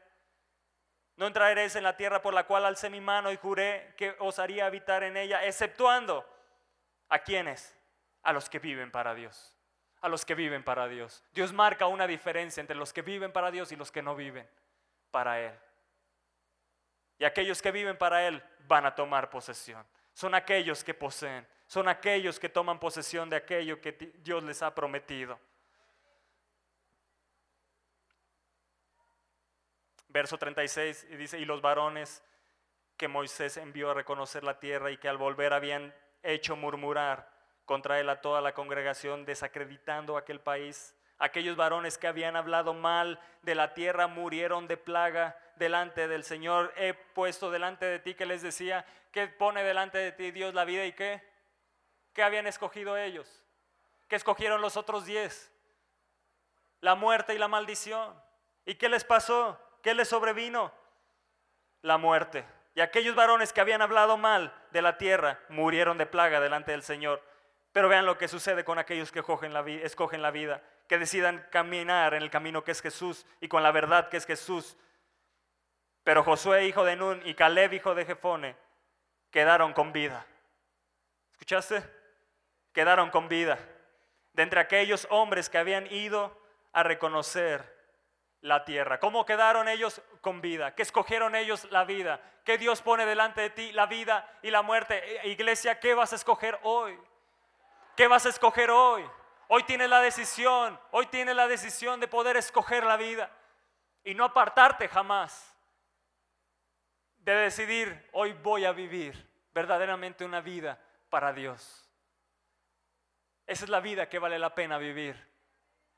[1.16, 4.38] No entraréis en la tierra por la cual alcé mi mano y juré que os
[4.38, 6.26] haría habitar en ella, exceptuando
[7.10, 7.76] a quienes,
[8.22, 9.54] a los que viven para Dios.
[10.00, 11.22] A los que viven para Dios.
[11.32, 14.48] Dios marca una diferencia entre los que viven para Dios y los que no viven
[15.10, 15.54] para Él.
[17.18, 19.86] Y aquellos que viven para Él van a tomar posesión.
[20.14, 21.46] Son aquellos que poseen.
[21.66, 25.38] son aquellos que toman posesión de aquello que Dios les ha prometido.
[30.08, 32.24] Verso 36 y dice, y los varones
[32.96, 37.30] que Moisés envió a reconocer la tierra y que al volver habían hecho murmurar
[37.64, 40.96] contra él a toda la congregación, desacreditando aquel país.
[41.18, 46.72] Aquellos varones que habían hablado mal de la tierra murieron de plaga delante del Señor.
[46.76, 50.64] He puesto delante de ti que les decía que pone delante de ti Dios la
[50.64, 51.22] vida y qué.
[52.12, 53.44] ¿Qué habían escogido ellos?
[54.08, 55.52] ¿Qué escogieron los otros diez?
[56.80, 58.20] La muerte y la maldición.
[58.64, 59.58] ¿Y qué les pasó?
[59.82, 60.72] ¿Qué les sobrevino?
[61.82, 62.44] La muerte.
[62.74, 66.82] Y aquellos varones que habían hablado mal de la tierra murieron de plaga delante del
[66.82, 67.22] Señor.
[67.72, 72.22] Pero vean lo que sucede con aquellos que escogen la, vida, que decidan caminar en
[72.22, 74.76] el camino que es Jesús y con la verdad que es Jesús.
[76.02, 78.56] Pero Josué, hijo de Nun, y Caleb, hijo de Jefone,
[79.30, 80.26] quedaron con vida.
[81.32, 81.82] ¿Escuchaste?
[82.72, 83.58] Quedaron con vida.
[84.32, 86.36] De entre aquellos hombres que habían ido
[86.72, 87.79] a reconocer
[88.42, 88.98] la tierra.
[89.00, 90.74] ¿Cómo quedaron ellos con vida?
[90.74, 92.20] ¿Qué escogieron ellos la vida?
[92.44, 93.72] ¿Qué Dios pone delante de ti?
[93.72, 95.20] La vida y la muerte.
[95.24, 96.98] Iglesia, ¿qué vas a escoger hoy?
[97.96, 99.04] ¿Qué vas a escoger hoy?
[99.48, 103.30] Hoy tienes la decisión, hoy tienes la decisión de poder escoger la vida
[104.04, 105.54] y no apartarte jamás
[107.18, 110.78] de decidir, hoy voy a vivir verdaderamente una vida
[111.10, 111.88] para Dios.
[113.46, 115.28] Esa es la vida que vale la pena vivir.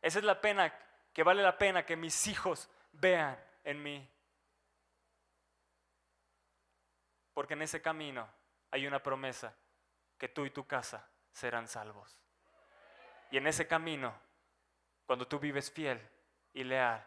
[0.01, 0.75] Esa es la pena
[1.13, 4.09] que vale la pena que mis hijos vean en mí.
[7.35, 8.29] Porque en ese camino
[8.71, 9.55] hay una promesa
[10.19, 12.19] que tú y tu casa serán salvos.
[13.31, 14.15] Y en ese camino,
[15.07, 16.01] cuando tú vives fiel
[16.53, 17.05] y leal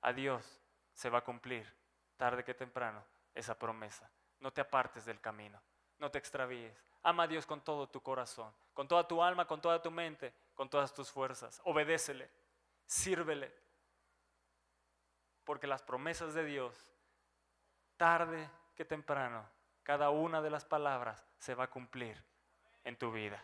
[0.00, 0.60] a Dios,
[0.94, 1.72] se va a cumplir
[2.16, 4.10] tarde que temprano esa promesa.
[4.40, 5.60] No te apartes del camino,
[5.98, 6.84] no te extravíes.
[7.04, 10.34] Ama a Dios con todo tu corazón, con toda tu alma, con toda tu mente,
[10.54, 11.60] con todas tus fuerzas.
[11.64, 12.28] Obedécele,
[12.86, 13.52] sírvele.
[15.44, 16.76] Porque las promesas de Dios,
[17.96, 19.48] tarde que temprano,
[19.82, 22.22] cada una de las palabras se va a cumplir
[22.84, 23.42] en tu vida.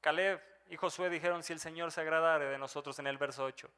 [0.00, 3.70] Caleb y Josué dijeron, si el Señor se agradare de nosotros en el verso 8,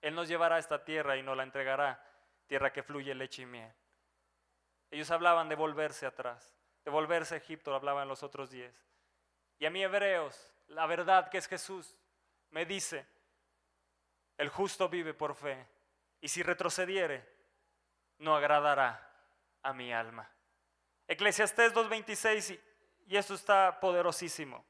[0.00, 2.04] Él nos llevará a esta tierra y nos la entregará,
[2.46, 3.72] tierra que fluye leche y miel.
[4.92, 8.74] Ellos hablaban de volverse atrás, de volverse a Egipto, hablaban los otros diez.
[9.58, 11.96] Y a mí hebreos, la verdad que es Jesús,
[12.50, 13.06] me dice,
[14.36, 15.66] el justo vive por fe,
[16.20, 17.26] y si retrocediere,
[18.18, 19.10] no agradará
[19.62, 20.30] a mi alma.
[21.08, 22.60] Eclesiastés 2.26,
[23.06, 24.62] y esto está poderosísimo.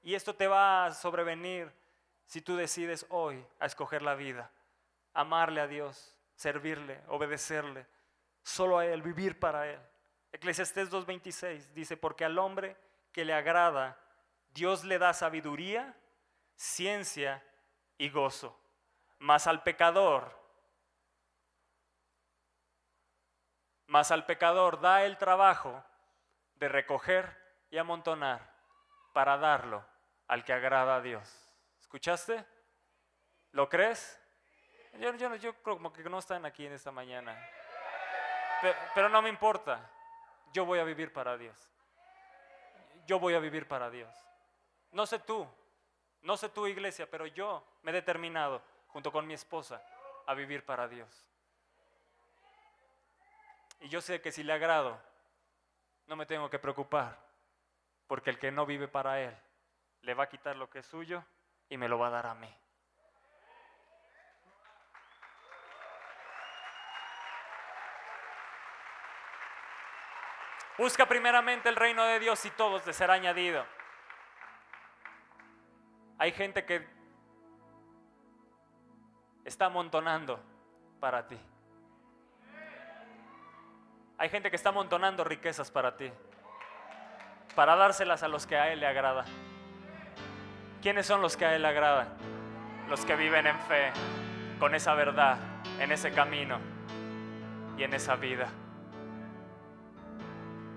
[0.00, 1.72] Y esto te va a sobrevenir
[2.24, 4.48] si tú decides hoy a escoger la vida,
[5.12, 7.84] amarle a Dios, servirle, obedecerle,
[8.46, 9.80] solo a Él, vivir para Él.
[10.30, 12.76] Eclesiastés 2.26 dice, porque al hombre
[13.12, 13.98] que le agrada,
[14.50, 15.96] Dios le da sabiduría,
[16.54, 17.44] ciencia
[17.98, 18.56] y gozo.
[19.18, 20.30] Mas al pecador,
[23.86, 25.82] mas al pecador da el trabajo
[26.54, 27.36] de recoger
[27.70, 28.54] y amontonar
[29.12, 29.84] para darlo
[30.28, 31.50] al que agrada a Dios.
[31.80, 32.46] ¿Escuchaste?
[33.50, 34.20] ¿Lo crees?
[35.00, 37.36] Yo, yo, yo creo como que no están aquí en esta mañana.
[38.60, 39.80] Pero, no me importa.
[40.52, 41.56] Yo voy a vivir para Dios.
[43.06, 44.14] Yo voy a vivir para Dios.
[44.92, 45.46] No sé tú,
[46.22, 49.82] no sé tu iglesia, pero yo me he determinado, junto con mi esposa,
[50.26, 51.26] a vivir para Dios.
[53.80, 54.98] Y yo sé que si le agrado,
[56.06, 57.18] no me tengo que preocupar,
[58.06, 59.36] porque el que no vive para Él
[60.02, 61.22] le va a quitar lo que es suyo
[61.68, 62.52] y me lo va a dar a mí.
[70.78, 73.64] Busca primeramente el reino de Dios y todo te será añadido.
[76.18, 76.86] Hay gente que
[79.44, 80.40] está amontonando
[81.00, 81.38] para ti.
[84.18, 86.10] Hay gente que está amontonando riquezas para ti,
[87.54, 89.24] para dárselas a los que a Él le agrada.
[90.80, 92.08] ¿Quiénes son los que a Él agradan?
[92.88, 93.92] Los que viven en fe,
[94.58, 95.36] con esa verdad,
[95.78, 96.58] en ese camino
[97.76, 98.48] y en esa vida.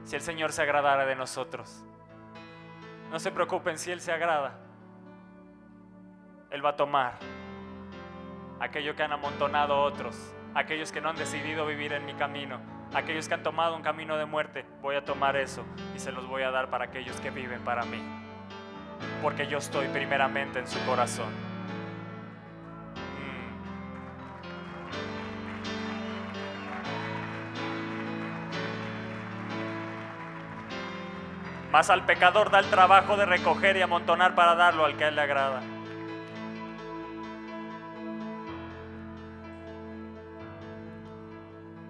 [0.10, 1.84] Si el Señor se agradara de nosotros,
[3.12, 4.58] no se preocupen si Él se agrada.
[6.50, 7.20] Él va a tomar
[8.60, 12.60] aquello que han amontonado otros, aquellos que no han decidido vivir en mi camino,
[12.96, 14.66] aquellos que han tomado un camino de muerte.
[14.82, 15.64] Voy a tomar eso
[15.96, 18.02] y se los voy a dar para aquellos que viven para mí
[19.22, 21.49] porque yo estoy primeramente en su corazón.
[31.72, 35.08] Mas al pecador da el trabajo de recoger y amontonar para darlo al que a
[35.10, 35.62] él le agrada.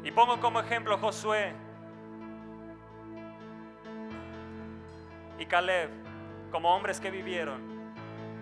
[0.04, 1.54] Y pongo como ejemplo Josué
[5.38, 5.90] y Caleb
[6.52, 7.62] como hombres que vivieron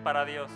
[0.02, 0.50] para Dios.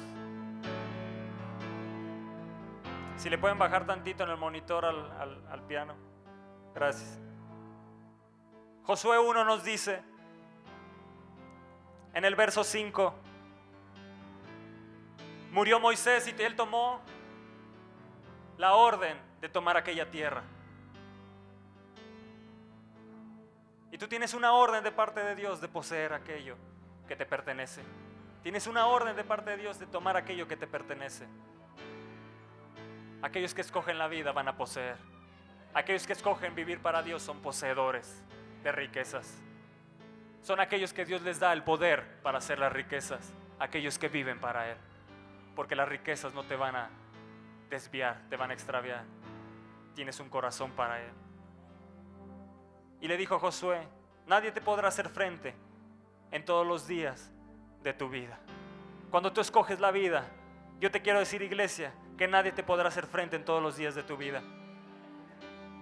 [3.16, 5.94] Si le pueden bajar tantito en el monitor al, piano.
[6.74, 7.20] Gracias.
[8.82, 10.02] Josué 1 nos dice,
[12.14, 13.14] en el verso 5,
[15.50, 17.00] murió Moisés y él tomó
[18.58, 20.42] la orden de tomar aquella tierra.
[23.90, 26.56] Y tú tienes una orden de parte de Dios de poseer aquello
[27.06, 27.82] que te pertenece.
[28.42, 31.26] Tienes una orden de parte de Dios de tomar aquello que te pertenece.
[33.20, 34.96] Aquellos que escogen la vida van a poseer.
[35.74, 38.22] Aquellos que escogen vivir para Dios son poseedores
[38.62, 39.38] de riquezas.
[40.42, 43.32] Son aquellos que Dios les da el poder para hacer las riquezas.
[43.60, 44.76] Aquellos que viven para Él.
[45.54, 46.90] Porque las riquezas no te van a
[47.70, 49.04] desviar, te van a extraviar.
[49.94, 51.12] Tienes un corazón para Él.
[53.00, 53.86] Y le dijo a Josué,
[54.26, 55.54] nadie te podrá hacer frente
[56.32, 57.30] en todos los días
[57.82, 58.38] de tu vida.
[59.10, 60.26] Cuando tú escoges la vida,
[60.80, 63.94] yo te quiero decir iglesia, que nadie te podrá hacer frente en todos los días
[63.94, 64.42] de tu vida.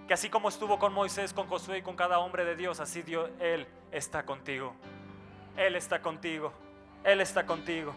[0.07, 3.01] Que así como estuvo con Moisés, con Josué y con cada hombre de Dios, así
[3.01, 4.73] Dios, Él está contigo.
[5.57, 6.53] Él está contigo.
[7.03, 7.93] Él está contigo.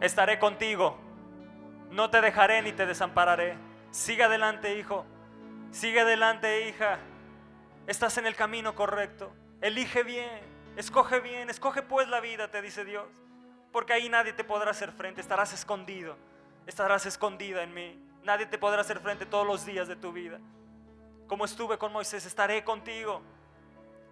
[0.00, 0.98] Estaré contigo.
[1.90, 3.56] No te dejaré ni te desampararé.
[3.90, 5.04] Sigue adelante, hijo.
[5.70, 6.98] Sigue adelante, hija.
[7.86, 9.32] Estás en el camino correcto.
[9.60, 10.40] Elige bien,
[10.76, 13.06] escoge bien, escoge pues la vida, te dice Dios.
[13.72, 16.16] Porque ahí nadie te podrá hacer frente, estarás escondido,
[16.66, 18.02] estarás escondida en mí.
[18.22, 20.38] Nadie te podrá hacer frente todos los días de tu vida.
[21.26, 23.22] Como estuve con Moisés, estaré contigo.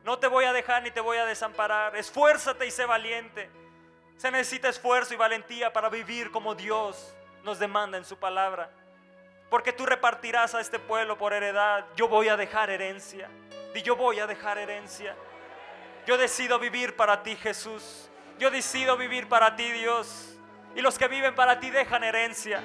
[0.05, 1.97] No te voy a dejar ni te voy a desamparar.
[1.97, 3.51] Esfuérzate y sé valiente.
[4.17, 8.71] Se necesita esfuerzo y valentía para vivir como Dios nos demanda en su palabra.
[9.51, 11.87] Porque tú repartirás a este pueblo por heredad.
[11.97, 13.29] Yo voy a dejar herencia.
[13.75, 15.15] Y yo voy a dejar herencia.
[16.07, 18.11] Yo decido vivir para ti, Jesús.
[18.39, 20.37] Yo decido vivir para ti, Dios.
[20.75, 22.63] Y los que viven para ti dejan herencia.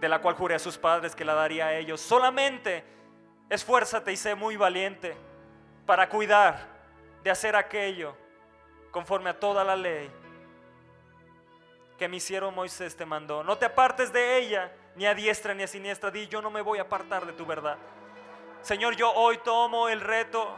[0.00, 2.00] De la cual juré a sus padres que la daría a ellos.
[2.00, 2.84] Solamente
[3.50, 5.16] esfuérzate y sé muy valiente
[5.84, 6.66] para cuidar
[7.22, 8.16] de hacer aquello
[8.90, 10.10] conforme a toda la ley
[11.98, 13.44] que mi siervo Moisés te mandó.
[13.44, 16.10] No te apartes de ella, ni a diestra ni a siniestra.
[16.10, 17.76] Di, yo no me voy a apartar de tu verdad.
[18.62, 20.56] Señor, yo hoy tomo el reto,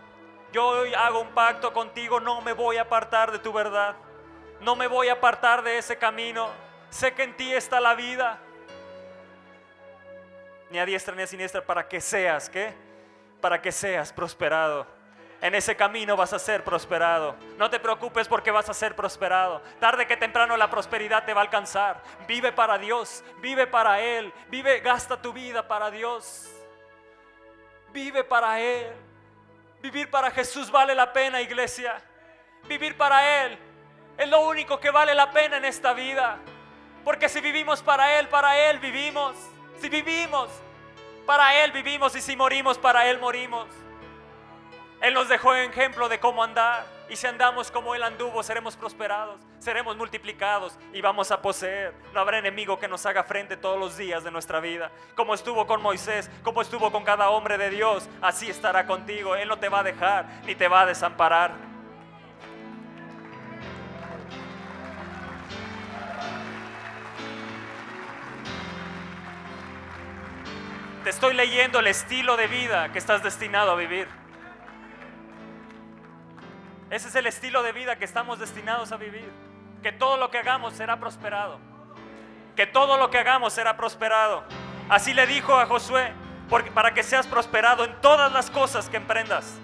[0.53, 3.97] yo hoy hago un pacto contigo, no me voy a apartar de tu verdad,
[4.61, 6.49] no me voy a apartar de ese camino.
[6.90, 8.38] Sé que en ti está la vida,
[10.73, 12.75] ni a diestra ni a siniestra, para que seas, ¿qué?
[13.41, 14.87] Para que seas prosperado.
[15.43, 17.37] En ese camino vas a ser prosperado.
[17.59, 19.61] No te preocupes porque vas a ser prosperado.
[19.81, 22.01] Tarde que temprano la prosperidad te va a alcanzar.
[22.27, 26.49] Vive para Dios, vive para Él, vive, gasta tu vida para Dios.
[27.93, 28.93] Vive para Él.
[29.83, 32.01] Vivir para Jesús vale la pena, iglesia.
[32.68, 33.59] Vivir para Él
[34.16, 36.39] es lo único que vale la pena en esta vida.
[37.05, 39.35] Porque si vivimos para Él, para Él vivimos.
[39.81, 40.51] Si vivimos,
[41.27, 42.14] para Él vivimos.
[42.16, 43.66] Y si morimos, para Él morimos.
[45.01, 46.87] Él nos dejó ejemplo de cómo andar.
[47.09, 51.93] Y si andamos como Él anduvo, seremos prosperados, seremos multiplicados y vamos a poseer.
[52.14, 54.91] No habrá enemigo que nos haga frente todos los días de nuestra vida.
[55.14, 59.37] Como estuvo con Moisés, como estuvo con cada hombre de Dios, así estará contigo.
[59.37, 61.53] Él no te va a dejar ni te va a desamparar.
[71.05, 74.07] Te estoy leyendo el estilo de vida que estás destinado a vivir.
[76.90, 79.28] Ese es el estilo de vida que estamos destinados a vivir.
[79.82, 81.59] Que todo lo que hagamos será prosperado.
[82.55, 84.44] Que todo lo que hagamos será prosperado.
[84.88, 86.12] Así le dijo a Josué,
[86.72, 89.59] para que seas prosperado en todas las cosas que emprendas.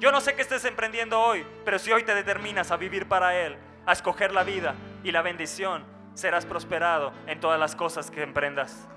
[0.00, 3.36] Yo no sé qué estés emprendiendo hoy, pero si hoy te determinas a vivir para
[3.36, 4.74] Él, a escoger la vida
[5.04, 5.84] y la bendición,
[6.14, 8.88] serás prosperado en todas las cosas que emprendas.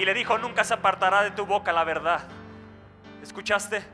[0.00, 2.22] Y le dijo, nunca se apartará de tu boca la verdad.
[3.22, 3.84] ¿Escuchaste?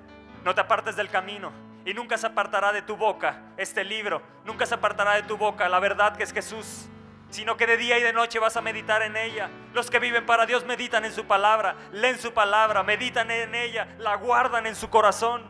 [0.44, 1.50] No te apartes del camino
[1.84, 5.68] y nunca se apartará de tu boca este libro, nunca se apartará de tu boca
[5.68, 6.86] la verdad que es Jesús,
[7.30, 9.50] sino que de día y de noche vas a meditar en ella.
[9.74, 13.88] Los que viven para Dios meditan en su palabra, leen su palabra, meditan en ella,
[13.98, 15.42] la guardan en su corazón.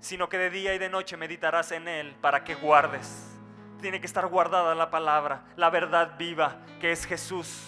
[0.00, 3.37] Sino que de día y de noche meditarás en Él para que guardes.
[3.80, 7.64] Tiene que estar guardada la palabra, la verdad viva, que es Jesús.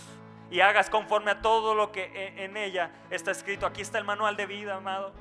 [0.52, 3.66] y hagas conforme a todo lo que e- en ella está escrito.
[3.66, 5.12] Aquí está el manual de vida, amado.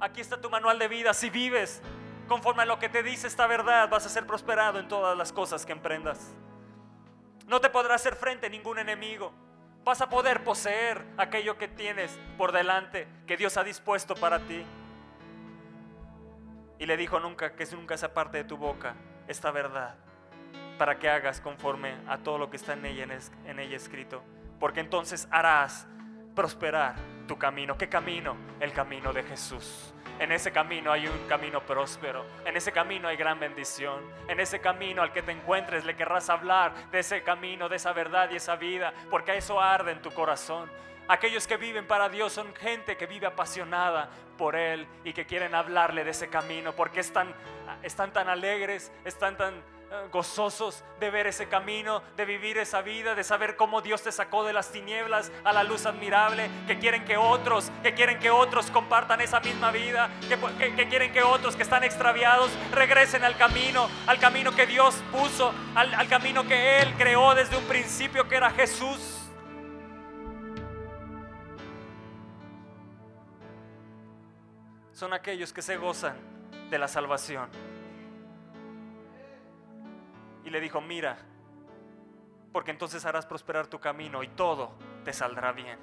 [0.00, 1.12] Aquí está tu manual de vida.
[1.12, 1.82] Si vives
[2.28, 5.34] conforme a lo que te dice esta verdad, vas a ser prosperado en todas las
[5.34, 6.32] cosas que emprendas.
[7.46, 9.32] No te podrá hacer frente ningún enemigo.
[9.84, 14.64] Vas a poder poseer aquello que tienes por delante, que Dios ha dispuesto para ti.
[16.78, 18.94] Y le dijo nunca que nunca se aparte de tu boca
[19.28, 19.94] esta verdad,
[20.78, 23.06] para que hagas conforme a todo lo que está en ella,
[23.46, 24.22] en ella escrito.
[24.58, 25.86] Porque entonces harás
[26.34, 26.94] prosperar
[27.26, 27.76] tu camino.
[27.78, 28.36] ¿Qué camino?
[28.60, 29.94] El camino de Jesús.
[30.18, 32.24] En ese camino hay un camino próspero.
[32.44, 34.00] En ese camino hay gran bendición.
[34.28, 37.92] En ese camino al que te encuentres le querrás hablar de ese camino, de esa
[37.92, 40.70] verdad y esa vida, porque eso arde en tu corazón.
[41.08, 44.08] Aquellos que viven para Dios son gente que vive apasionada
[44.38, 47.34] por Él y que quieren hablarle de ese camino, porque están,
[47.82, 49.62] están tan alegres, están tan
[50.12, 54.44] gozosos de ver ese camino, de vivir esa vida, de saber cómo Dios te sacó
[54.44, 58.70] de las tinieblas a la luz admirable, que quieren que otros, que quieren que otros
[58.70, 64.18] compartan esa misma vida, que, quieren que otros que están extraviados regresen al camino, al
[64.18, 68.50] camino que Dios puso, al, al camino que Él creó desde un principio, que era
[68.50, 69.20] Jesús.
[74.92, 76.16] Son aquellos que se gozan
[76.70, 77.73] de la salvación
[80.44, 81.18] y le dijo, mira,
[82.52, 84.72] porque entonces harás prosperar tu camino y todo
[85.04, 85.78] te saldrá bien.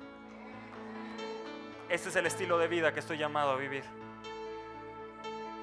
[1.90, 3.84] Este es el estilo de vida que estoy llamado a vivir.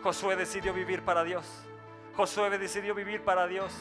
[0.03, 1.67] Josué decidió vivir para Dios.
[2.15, 3.73] Josué decidió vivir para Dios.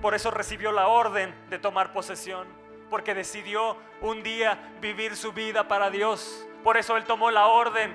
[0.00, 2.46] Por eso recibió la orden de tomar posesión.
[2.88, 6.46] Porque decidió un día vivir su vida para Dios.
[6.62, 7.94] Por eso él tomó la orden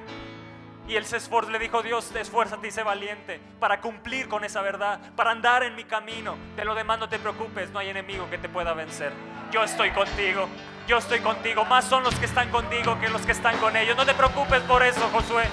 [0.92, 1.20] y él se
[1.50, 5.74] le dijo, Dios, esfuérzate y sé valiente para cumplir con esa verdad, para andar en
[5.74, 6.36] mi camino.
[6.58, 9.14] De lo demás no te preocupes, no hay enemigo que te pueda vencer.
[9.54, 10.50] Yo estoy contigo,
[10.90, 11.64] yo estoy contigo.
[11.64, 13.96] Más son los que están contigo que los que están con ellos.
[13.96, 15.46] No te preocupes por eso, Josué.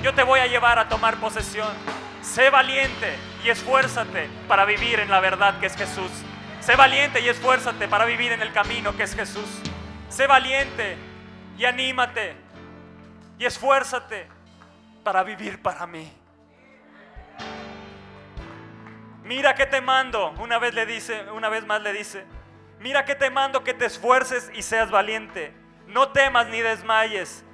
[0.00, 1.72] Yo te voy a llevar a tomar posesión.
[2.22, 6.12] Sé valiente y esfuérzate para vivir en la verdad que es Jesús.
[6.60, 9.60] Sé valiente y esfuérzate para vivir en el camino que es Jesús.
[10.08, 10.96] Sé valiente
[11.58, 12.36] y anímate
[13.38, 14.26] y esfuérzate
[15.02, 16.12] para vivir para mí.
[19.22, 22.24] Mira que te mando, una vez le dice, una vez más le dice,
[22.80, 25.54] mira que te mando que te esfuerces y seas valiente.
[25.86, 27.44] No temas ni desmayes,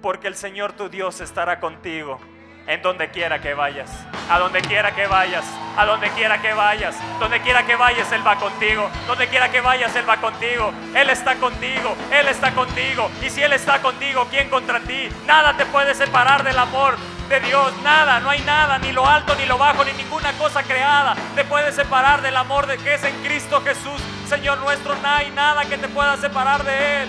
[0.00, 2.18] porque el Señor tu Dios estará contigo
[2.66, 3.90] en donde quiera que vayas,
[4.30, 5.44] a donde quiera que vayas,
[5.76, 9.60] a donde quiera que vayas, donde quiera que vayas, Él va contigo, donde quiera que
[9.60, 14.26] vayas, Él va contigo, Él está contigo, Él está contigo, y si Él está contigo,
[14.30, 15.08] ¿quién contra ti?
[15.26, 16.96] Nada te puede separar del amor
[17.28, 20.62] de Dios, nada, no hay nada, ni lo alto, ni lo bajo, ni ninguna cosa
[20.62, 25.08] creada te puede separar del amor de que es en Cristo Jesús, Señor nuestro, no
[25.08, 27.08] hay nada que te pueda separar de Él.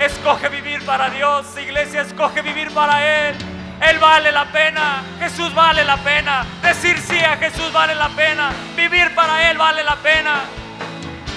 [0.00, 3.57] Escoge vivir para Dios, iglesia, escoge vivir para Él.
[3.80, 6.44] Él vale la pena, Jesús vale la pena.
[6.62, 8.50] Decir sí a Jesús vale la pena.
[8.76, 10.40] Vivir para Él vale la pena.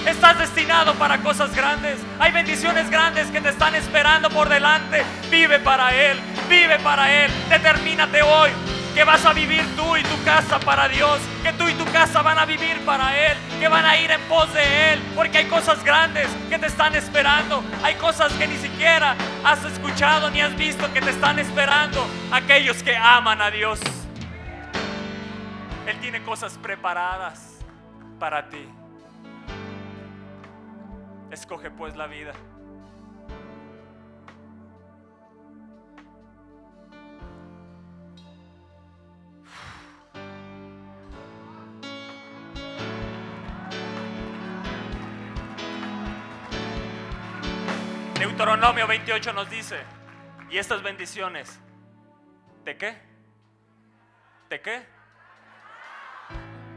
[0.06, 1.98] Estás destinado para cosas grandes.
[2.18, 5.02] Hay bendiciones grandes que te están esperando por delante.
[5.30, 7.30] Vive para Él, vive para Él.
[7.48, 8.50] Determínate hoy
[8.94, 12.22] que vas a vivir tú y tu casa para Dios, que tú y tu casa
[12.22, 15.46] van a vivir para Él, que van a ir en pos de Él, porque hay
[15.46, 20.54] cosas grandes que te están esperando, hay cosas que ni siquiera has escuchado ni has
[20.56, 23.80] visto que te están esperando, aquellos que aman a Dios.
[25.86, 27.58] Él tiene cosas preparadas
[28.18, 28.68] para ti.
[31.30, 32.32] Escoge pues la vida.
[48.22, 49.80] Deuteronomio 28 nos dice,
[50.48, 51.58] y estas bendiciones,
[52.64, 52.96] ¿de qué?
[54.48, 54.86] ¿De qué?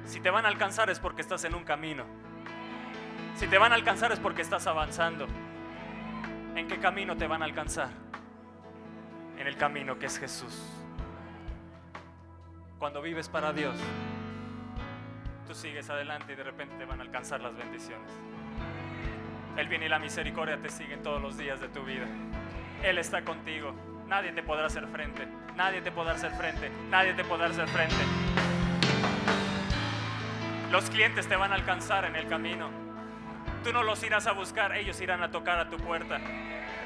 [0.06, 2.04] Si te van a alcanzar es porque estás en un camino.
[3.36, 5.28] Si te van a alcanzar es porque estás avanzando.
[6.56, 7.90] ¿En qué camino te van a alcanzar?
[9.38, 10.68] En el camino que es Jesús.
[12.80, 13.76] Cuando vives para Dios,
[15.46, 18.12] tú sigues adelante y de repente te van a alcanzar las bendiciones.
[19.58, 22.06] El bien y la misericordia te siguen todos los días de tu vida.
[22.84, 23.74] Él está contigo.
[24.08, 25.26] Nadie te podrá hacer frente.
[25.56, 26.70] Nadie te podrá hacer frente.
[26.90, 27.96] Nadie te podrá hacer frente.
[30.72, 32.70] Los clientes te van a alcanzar en el camino.
[33.64, 36.20] Tú no los irás a buscar, ellos irán a tocar a tu puerta.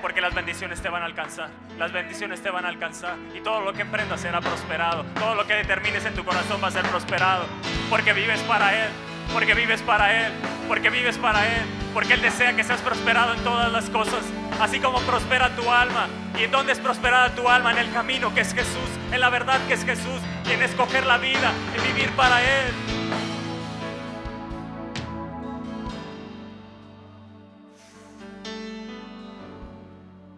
[0.04, 1.50] Porque las bendiciones te van a alcanzar.
[1.80, 3.16] Las bendiciones te van a alcanzar.
[3.36, 5.06] Y todo lo que emprendas será prosperado.
[5.16, 7.46] Todo lo que determines en tu corazón va a ser prosperado.
[7.90, 8.90] Porque vives para Él.
[9.34, 10.34] Porque vives para Él,
[10.68, 14.24] porque vives para Él, porque Él desea que seas prosperado en todas las cosas,
[14.60, 16.08] así como prospera tu alma.
[16.38, 17.72] ¿Y en dónde es prosperada tu alma?
[17.72, 21.06] En el camino que es Jesús, en la verdad que es Jesús, y en escoger
[21.06, 22.74] la vida, en vivir para Él.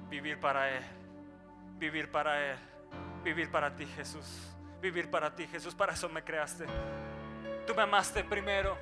[0.10, 0.84] Vivir para Él,
[1.78, 2.58] vivir para Él,
[3.24, 4.26] vivir para ti Jesús,
[4.82, 6.66] vivir para ti Jesús, para eso me creaste.
[7.66, 8.78] Tú me amaste primero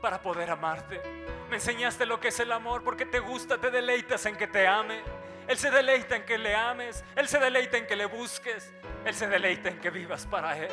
[0.00, 1.00] para poder amarte.
[1.48, 4.66] Me enseñaste lo que es el amor porque te gusta, te deleitas en que te
[4.66, 5.02] ame.
[5.46, 7.04] Él se deleita en que le ames.
[7.16, 8.72] Él se deleita en que le busques.
[9.04, 10.70] Él se deleita en que vivas para Él.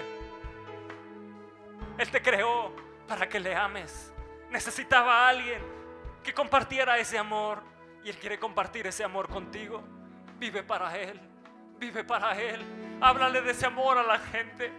[1.97, 2.74] Él te creó
[3.07, 4.14] para que le ames.
[4.49, 5.62] Necesitaba a alguien
[6.24, 7.62] que compartiera ese amor.
[8.03, 9.84] Y Él quiere compartir ese amor contigo.
[10.39, 11.30] Vive para Él.
[11.82, 12.63] Vive para Él.
[13.01, 14.71] Háblale de ese amor a la gente.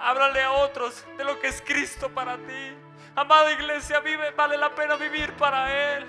[0.00, 2.74] Háblale a otros de lo que es Cristo para ti.
[3.14, 6.06] Amada iglesia, vive, vale la pena vivir para Él.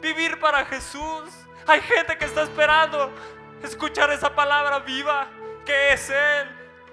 [0.00, 1.30] Vivir para Jesús.
[1.68, 3.12] Hay gente que está esperando
[3.62, 5.28] escuchar esa palabra viva
[5.64, 6.48] que es Él.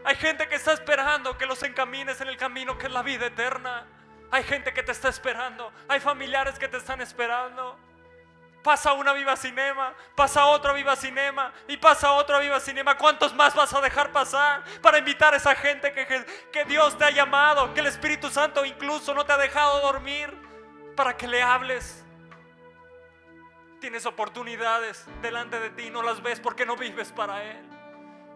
[0.06, 3.26] Hay gente que está esperando que los encamines en el camino que es la vida
[3.26, 3.88] eterna.
[4.30, 5.72] Hay gente que te está esperando.
[5.88, 7.76] Hay familiares que te están esperando.
[8.64, 12.98] Pasa una viva cinema, pasa otra viva cinema y pasa otra viva cinema.
[12.98, 17.04] ¿Cuántos más vas a dejar pasar para invitar a esa gente que, que Dios te
[17.04, 20.34] ha llamado, que el Espíritu Santo incluso no te ha dejado dormir
[20.96, 22.06] para que le hables?
[23.82, 27.70] Tienes oportunidades delante de ti, no las ves porque no vives para Él.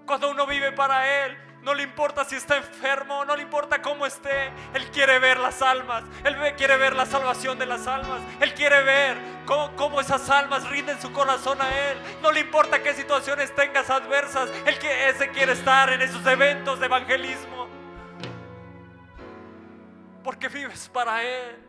[0.05, 1.37] Cuando uno vive para Él,
[1.67, 4.53] no le importa si está enfermo, no le importa cómo esté.
[4.73, 6.01] Él quiere ver las almas.
[6.23, 8.21] Él quiere ver la salvación de las almas.
[8.39, 9.17] Él quiere ver
[9.75, 11.97] cómo, esas almas rinden su corazón a Él.
[12.21, 14.49] No le importa qué situaciones tengas adversas.
[14.65, 17.67] Él que ese quiere estar en esos eventos de evangelismo.
[20.23, 21.67] Porque vives para Él.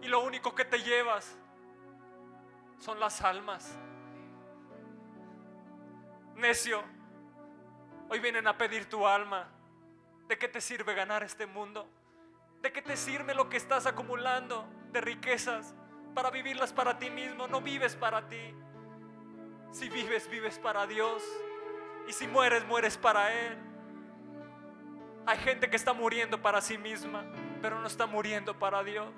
[0.00, 1.36] Y lo único que te llevas
[2.78, 3.76] son las almas.
[6.36, 6.97] Necio.
[8.10, 9.48] Hoy vienen a pedir tu alma.
[10.28, 11.88] ¿De qué te sirve ganar este mundo?
[12.62, 15.74] ¿De qué te sirve lo que estás acumulando de riquezas
[16.14, 17.46] para vivirlas para ti mismo?
[17.46, 18.54] No vives para ti.
[19.70, 21.22] Si vives, vives para Dios.
[22.06, 23.58] Y si mueres, mueres para Él.
[25.26, 27.24] Hay gente que está muriendo para sí misma,
[27.60, 29.12] pero no está muriendo para Dios.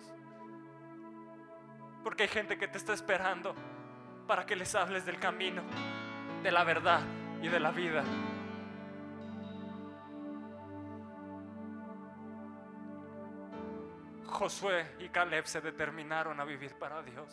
[2.02, 3.54] Porque hay gente que te está esperando
[4.26, 5.62] para que les hables del camino,
[6.42, 7.00] de la verdad
[7.40, 8.02] y de la vida.
[14.30, 17.28] Josué y Caleb se determinaron a vivir para Dios.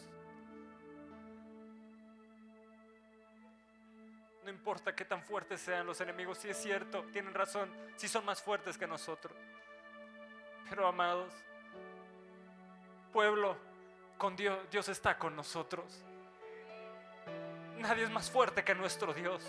[4.44, 8.24] No importa qué tan fuertes sean los enemigos, si es cierto, tienen razón, si son
[8.26, 9.38] más fuertes que nosotros.
[10.70, 11.34] Pero amados,
[13.12, 13.58] pueblo,
[14.18, 16.04] con Dios, Dios está con nosotros.
[17.78, 19.44] Nadie es más fuerte que nuestro Dios.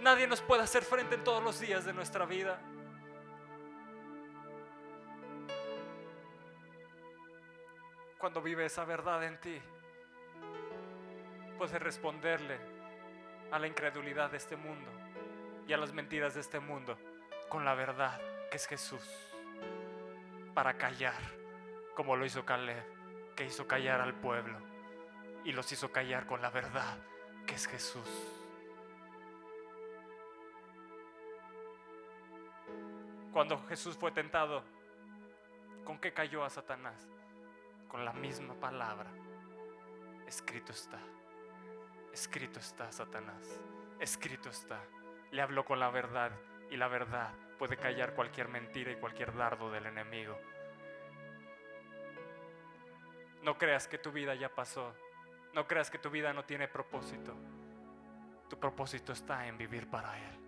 [0.00, 2.60] Nadie nos puede hacer frente en todos los días de nuestra vida.
[8.24, 9.60] Cuando vive esa verdad en ti,
[11.58, 12.58] puedes responderle
[13.52, 14.90] a la incredulidad de este mundo
[15.68, 16.96] y a las mentiras de este mundo
[17.50, 18.18] con la verdad
[18.50, 19.06] que es Jesús.
[20.54, 21.20] Para callar,
[21.94, 22.82] como lo hizo Caleb,
[23.36, 24.58] que hizo callar al pueblo
[25.44, 26.96] y los hizo callar con la verdad
[27.46, 28.08] que es Jesús.
[33.34, 34.64] Cuando Jesús fue tentado,
[35.84, 37.13] ¿con qué cayó a Satanás?
[37.88, 39.10] Con la misma palabra.
[40.26, 40.98] Escrito está.
[42.12, 43.60] Escrito está, Satanás.
[44.00, 44.80] Escrito está.
[45.30, 46.32] Le habló con la verdad
[46.70, 50.38] y la verdad puede callar cualquier mentira y cualquier dardo del enemigo.
[53.42, 54.94] No creas que tu vida ya pasó.
[55.52, 57.34] No creas que tu vida no tiene propósito.
[58.48, 60.40] Tu propósito está en vivir para Él.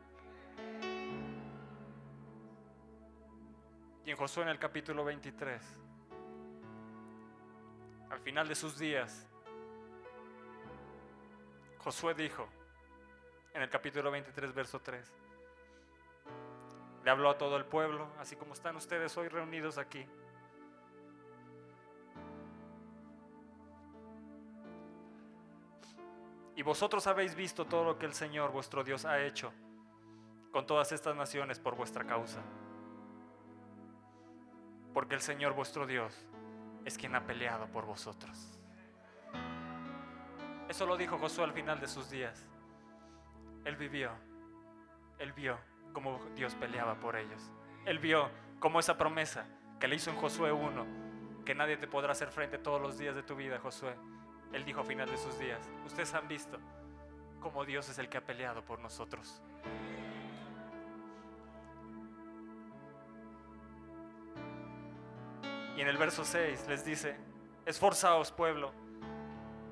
[4.05, 5.86] Y en Josué en el capítulo 23
[8.11, 9.27] al final de sus días,
[11.79, 12.49] Josué dijo
[13.55, 15.13] en el capítulo 23, verso 3,
[17.05, 20.05] le habló a todo el pueblo, así como están ustedes hoy reunidos aquí.
[26.57, 29.53] Y vosotros habéis visto todo lo que el Señor vuestro Dios ha hecho
[30.51, 32.41] con todas estas naciones por vuestra causa.
[34.95, 36.27] Porque el Señor vuestro Dios
[36.87, 38.59] es quien ha peleado por vosotros.
[40.69, 42.47] Eso lo dijo Josué al final de sus días.
[43.65, 44.13] Él vivió,
[45.19, 45.59] él vio
[45.93, 47.51] cómo Dios peleaba por ellos.
[47.85, 48.31] Él vio
[48.61, 49.47] cómo esa promesa
[49.81, 53.17] que le hizo en Josué 1, que nadie te podrá hacer frente todos los días
[53.17, 53.95] de tu vida, Josué.
[54.53, 56.59] Él dijo a final de sus días, ustedes han visto
[57.41, 59.43] cómo Dios es el que ha peleado por nosotros.
[65.77, 67.17] Y en el verso 6 les dice,
[67.67, 68.73] esforzaos pueblo,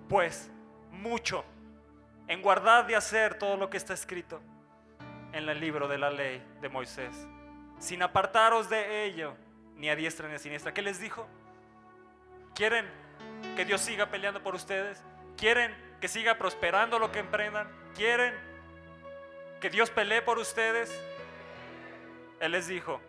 [0.09, 0.51] pues
[0.91, 1.45] mucho
[2.29, 4.41] en guardar de hacer todo lo que está escrito
[5.33, 7.27] en el libro de la ley de Moisés,
[7.79, 9.35] sin apartaros de ello,
[9.77, 10.75] ni a diestra ni a siniestra.
[10.75, 11.27] ¿Qué les dijo?
[12.55, 12.87] ¿Quieren
[13.57, 15.03] que Dios siga peleando por ustedes?
[15.37, 17.69] ¿Quieren que siga prosperando lo que emprendan?
[17.95, 18.35] ¿Quieren
[19.61, 20.93] que Dios pelee por ustedes?
[22.41, 23.01] Él les dijo,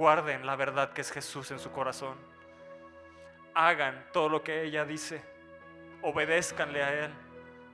[0.00, 2.16] guarden la verdad que es Jesús en su corazón.
[3.52, 5.22] Hagan todo lo que ella dice.
[6.00, 7.10] Obedézcanle a Él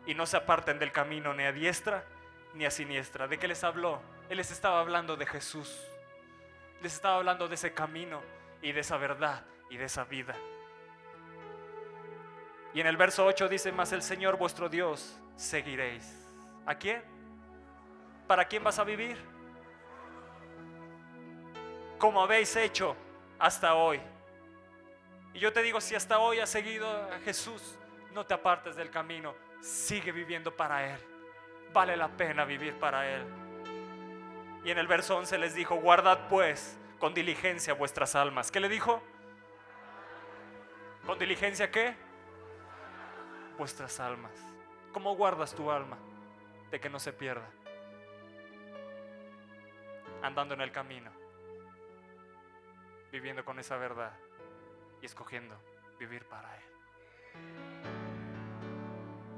[0.07, 2.03] y no se aparten del camino ni a diestra
[2.55, 3.29] ni a siniestra.
[3.29, 4.01] ¿De qué les habló?
[4.29, 5.81] Él les estaba hablando de Jesús.
[6.83, 8.21] Les estaba hablando de ese camino
[8.61, 10.35] y de esa verdad y de esa vida.
[12.75, 16.13] Y en el verso 8 dice, más el Señor vuestro Dios seguiréis.
[16.67, 17.05] ¿A quién?
[18.27, 19.36] ¿Para quién vas a vivir?
[21.99, 22.97] Como habéis hecho
[23.39, 24.01] hasta hoy.
[25.35, 27.77] Y yo te digo, si hasta hoy has seguido a Jesús,
[28.13, 31.01] no te apartes del camino, sigue viviendo para Él.
[31.73, 33.25] Vale la pena vivir para Él.
[34.65, 38.51] Y en el verso 11 les dijo, guardad pues con diligencia vuestras almas.
[38.51, 39.03] ¿Qué le dijo?
[41.05, 41.95] ¿Con diligencia qué?
[43.59, 44.33] Vuestras almas.
[44.93, 45.99] ¿Cómo guardas tu alma
[46.71, 47.47] de que no se pierda?
[50.23, 51.11] Andando en el camino,
[53.17, 54.13] viviendo con esa verdad
[55.01, 55.57] y escogiendo
[55.99, 56.63] vivir para Él.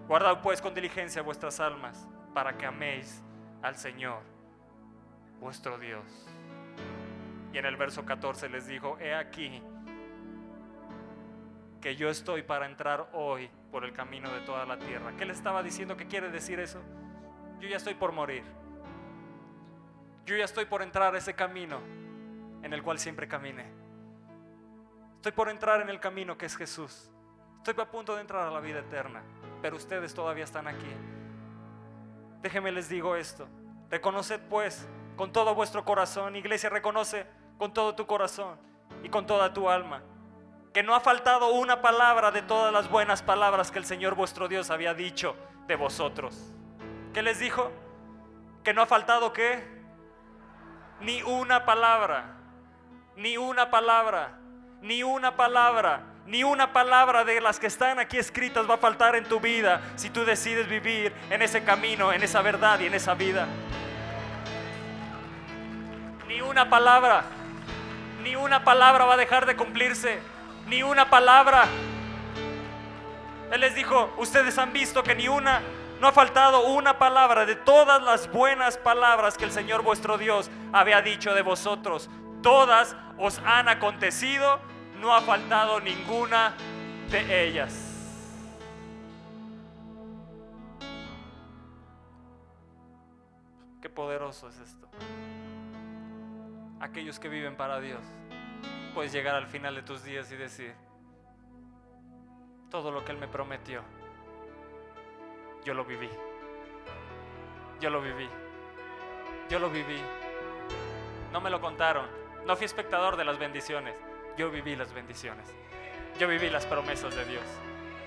[0.09, 3.23] Guardad pues con diligencia vuestras almas para que améis
[3.63, 4.23] al Señor,
[5.39, 6.05] vuestro Dios.
[7.53, 9.63] Y en el verso 14 les dijo, he aquí
[11.81, 15.15] que yo estoy para entrar hoy por el camino de toda la tierra.
[15.17, 15.97] ¿Qué le estaba diciendo?
[15.97, 16.83] ¿Qué quiere decir eso?
[17.61, 18.43] Yo ya estoy por morir.
[20.27, 22.08] Yo ya estoy por entrar a ese camino
[22.63, 23.71] en el cual siempre caminé.
[25.17, 27.11] Estoy por entrar en el camino que es Jesús.
[27.59, 29.23] Estoy a punto de entrar a la vida eterna,
[29.61, 30.93] pero ustedes todavía están aquí.
[32.41, 33.49] Déjenme les digo esto.
[33.91, 34.87] Reconoced pues
[35.17, 37.27] con todo vuestro corazón, iglesia, reconoce
[37.59, 38.59] con todo tu corazón
[39.03, 40.03] y con toda tu alma
[40.73, 44.49] que no ha faltado una palabra de todas las buenas palabras que el Señor vuestro
[44.49, 45.35] Dios había dicho
[45.67, 46.53] de vosotros.
[47.13, 47.73] ¿Qué les dijo?
[48.63, 49.65] Que no ha faltado qué?
[51.01, 52.37] Ni una palabra,
[53.19, 54.39] ni una palabra,
[54.81, 59.17] ni una palabra, ni una palabra de las que están aquí escritas va a faltar
[59.17, 62.95] en tu vida si tú decides vivir en ese camino, en esa verdad y en
[62.95, 63.49] esa vida.
[66.29, 67.25] Ni una palabra,
[68.23, 70.21] ni una palabra va a dejar de cumplirse
[70.69, 71.65] ni una palabra.
[73.51, 75.61] Él les dijo, ustedes han visto que ni una,
[76.01, 80.49] no ha faltado una palabra de todas las buenas palabras que el Señor vuestro Dios
[80.73, 82.09] había dicho de vosotros.
[82.43, 84.61] Todas os han acontecido,
[85.01, 86.55] no ha faltado ninguna
[87.11, 87.85] de ellas.
[93.81, 94.89] Qué poderoso es esto.
[96.81, 98.01] Aquellos que viven para Dios
[98.95, 100.75] puedes llegar al final de tus días y decir,
[102.71, 103.83] todo lo que Él me prometió,
[105.65, 106.09] yo lo viví.
[107.81, 108.29] Yo lo viví.
[109.49, 110.01] Yo lo viví.
[111.33, 112.18] No me lo contaron.
[112.47, 113.95] No fui espectador de las bendiciones.
[114.37, 115.47] Yo viví las bendiciones.
[116.19, 117.45] Yo viví las promesas de Dios.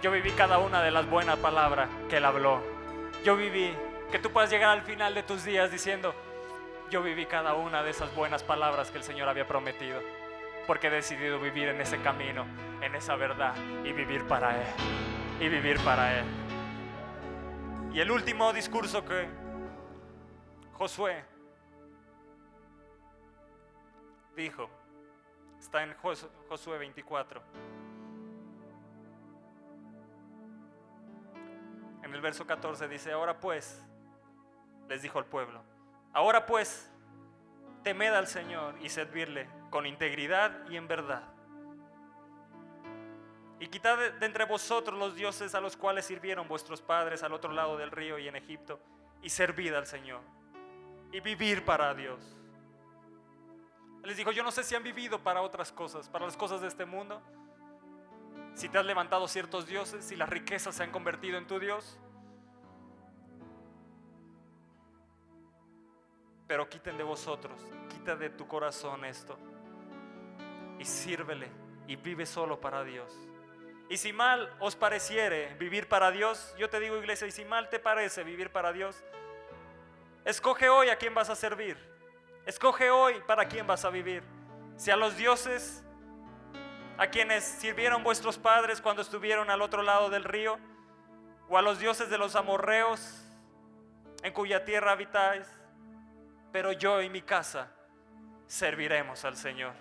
[0.01, 2.61] Yo viví cada una de las buenas palabras que Él habló.
[3.23, 3.73] Yo viví
[4.11, 6.13] que tú puedas llegar al final de tus días diciendo,
[6.89, 10.01] yo viví cada una de esas buenas palabras que el Señor había prometido
[10.67, 12.45] porque he decidido vivir en ese camino,
[12.82, 13.53] en esa verdad
[13.84, 14.67] y vivir para Él.
[15.39, 16.25] Y vivir para Él.
[17.93, 19.27] Y el último discurso que
[20.73, 21.23] Josué
[24.36, 24.69] dijo,
[25.59, 27.41] está en Josué 24.
[32.03, 33.82] En el verso 14 dice, ahora pues,
[34.89, 35.63] les dijo al pueblo,
[36.13, 36.91] ahora pues,
[37.84, 41.23] temed al Señor y servirle con integridad y en verdad.
[43.59, 47.51] Y quitad de entre vosotros los dioses a los cuales sirvieron vuestros padres al otro
[47.51, 48.79] lado del río y en Egipto,
[49.21, 50.21] y servid al Señor,
[51.11, 52.40] y vivir para Dios.
[54.04, 56.68] Les dijo, yo no sé si han vivido para otras cosas, para las cosas de
[56.68, 57.22] este mundo,
[58.56, 61.97] si te has levantado ciertos dioses, si las riquezas se han convertido en tu Dios.
[66.47, 69.38] Pero quiten de vosotros, quita de tu corazón esto
[70.80, 71.47] y sírvele
[71.88, 73.16] y vive solo para Dios.
[73.88, 77.70] Y si mal os pareciere vivir para Dios, yo te digo iglesia, y si mal
[77.70, 79.04] te parece vivir para Dios,
[80.26, 81.90] escoge hoy a quién vas a servir.
[82.45, 84.23] Escoge hoy para quién vas a vivir.
[84.75, 85.83] Si a los dioses
[86.97, 90.59] a quienes sirvieron vuestros padres cuando estuvieron al otro lado del río,
[91.49, 93.23] o a los dioses de los amorreos
[94.23, 95.47] en cuya tierra habitáis,
[96.51, 97.71] pero yo y mi casa
[98.47, 99.73] serviremos al Señor.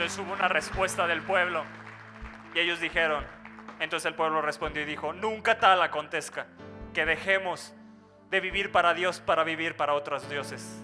[0.00, 1.62] Entonces hubo una respuesta del pueblo
[2.54, 3.22] y ellos dijeron,
[3.80, 6.46] entonces el pueblo respondió y dijo, nunca tal acontezca
[6.94, 7.74] que dejemos
[8.30, 10.80] de vivir para Dios para vivir para otros dioses.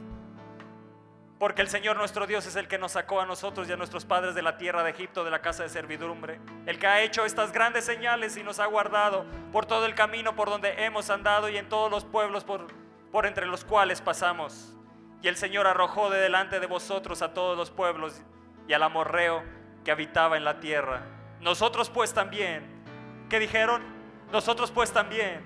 [1.39, 4.05] Porque el Señor nuestro Dios es el que nos sacó a nosotros y a nuestros
[4.05, 6.39] padres de la tierra de Egipto, de la casa de servidumbre.
[6.67, 10.37] El que ha hecho estas grandes señales y nos ha guardado por todo el camino
[10.37, 12.67] por donde hemos andado y en todos los pueblos por,
[13.11, 14.77] por entre los cuales pasamos.
[15.23, 18.23] Y el Señor arrojó de delante de vosotros a todos los pueblos
[18.69, 19.43] y al amorreo
[19.85, 21.03] que habitaba en la tierra.
[21.41, 22.65] Nosotros pues también,
[23.29, 23.83] ¿qué dijeron?
[24.33, 25.41] Nosotros pues también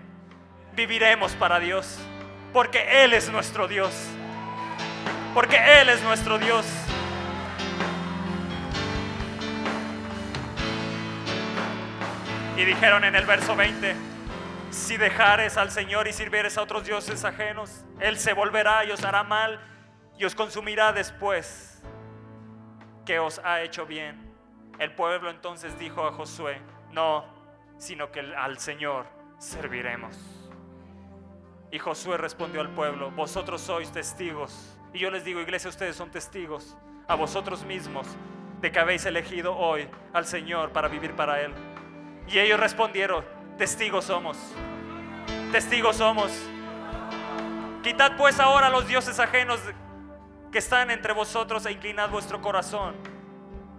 [0.74, 1.98] viviremos para Dios,
[2.52, 3.92] porque Él es nuestro Dios
[5.34, 6.66] porque Él es nuestro Dios.
[12.56, 13.94] Y dijeron en el verso 20,
[14.70, 19.04] si dejares al Señor y sirvieres a otros dioses ajenos, Él se volverá y os
[19.04, 19.60] hará mal
[20.18, 21.69] y os consumirá después
[23.10, 24.14] que os ha hecho bien.
[24.78, 26.60] El pueblo entonces dijo a Josué,
[26.92, 27.24] no,
[27.76, 29.04] sino que al Señor
[29.36, 30.16] serviremos.
[31.72, 36.12] Y Josué respondió al pueblo, vosotros sois testigos y yo les digo, iglesia, ustedes son
[36.12, 36.76] testigos
[37.08, 38.06] a vosotros mismos
[38.60, 41.52] de que habéis elegido hoy al Señor para vivir para Él.
[42.28, 43.24] Y ellos respondieron,
[43.58, 44.38] testigos somos,
[45.50, 46.30] testigos somos.
[47.82, 49.58] Quitad pues ahora los dioses ajenos
[50.50, 52.94] que están entre vosotros e inclinad vuestro corazón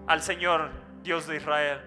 [0.08, 0.72] al Señor,
[1.04, 1.82] Dios de Israel.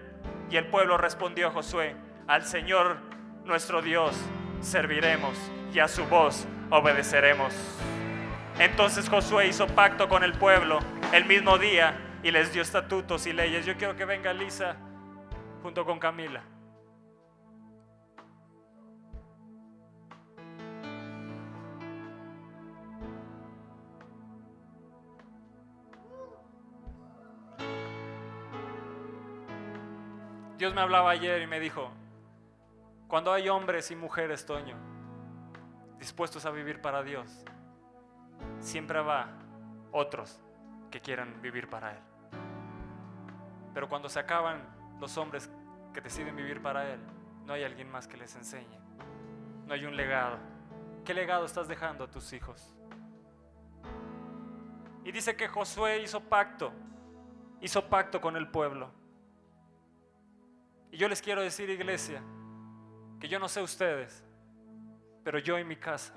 [0.49, 1.95] Y el pueblo respondió a Josué,
[2.27, 2.97] al Señor
[3.43, 4.15] nuestro Dios
[4.61, 5.37] serviremos
[5.73, 7.53] y a su voz obedeceremos.
[8.59, 10.79] Entonces Josué hizo pacto con el pueblo
[11.11, 13.65] el mismo día y les dio estatutos y leyes.
[13.65, 14.77] Yo quiero que venga Lisa
[15.61, 16.43] junto con Camila.
[30.57, 31.91] Dios me hablaba ayer y me dijo,
[33.09, 34.77] cuando hay hombres y mujeres, Toño,
[35.99, 37.43] dispuestos a vivir para Dios,
[38.59, 39.27] siempre va
[39.91, 40.39] otros
[40.89, 41.99] que quieran vivir para Él.
[43.73, 44.63] Pero cuando se acaban
[45.01, 45.49] los hombres
[45.93, 47.01] que deciden vivir para Él,
[47.45, 48.79] no hay alguien más que les enseñe.
[49.67, 50.37] No hay un legado.
[51.03, 52.73] ¿Qué legado estás dejando a tus hijos?
[55.03, 56.71] Y dice que Josué hizo pacto,
[57.59, 58.89] hizo pacto con el pueblo.
[60.95, 62.21] Y yo les quiero decir, iglesia,
[63.19, 64.23] que yo no sé ustedes,
[65.25, 66.13] pero yo en mi casa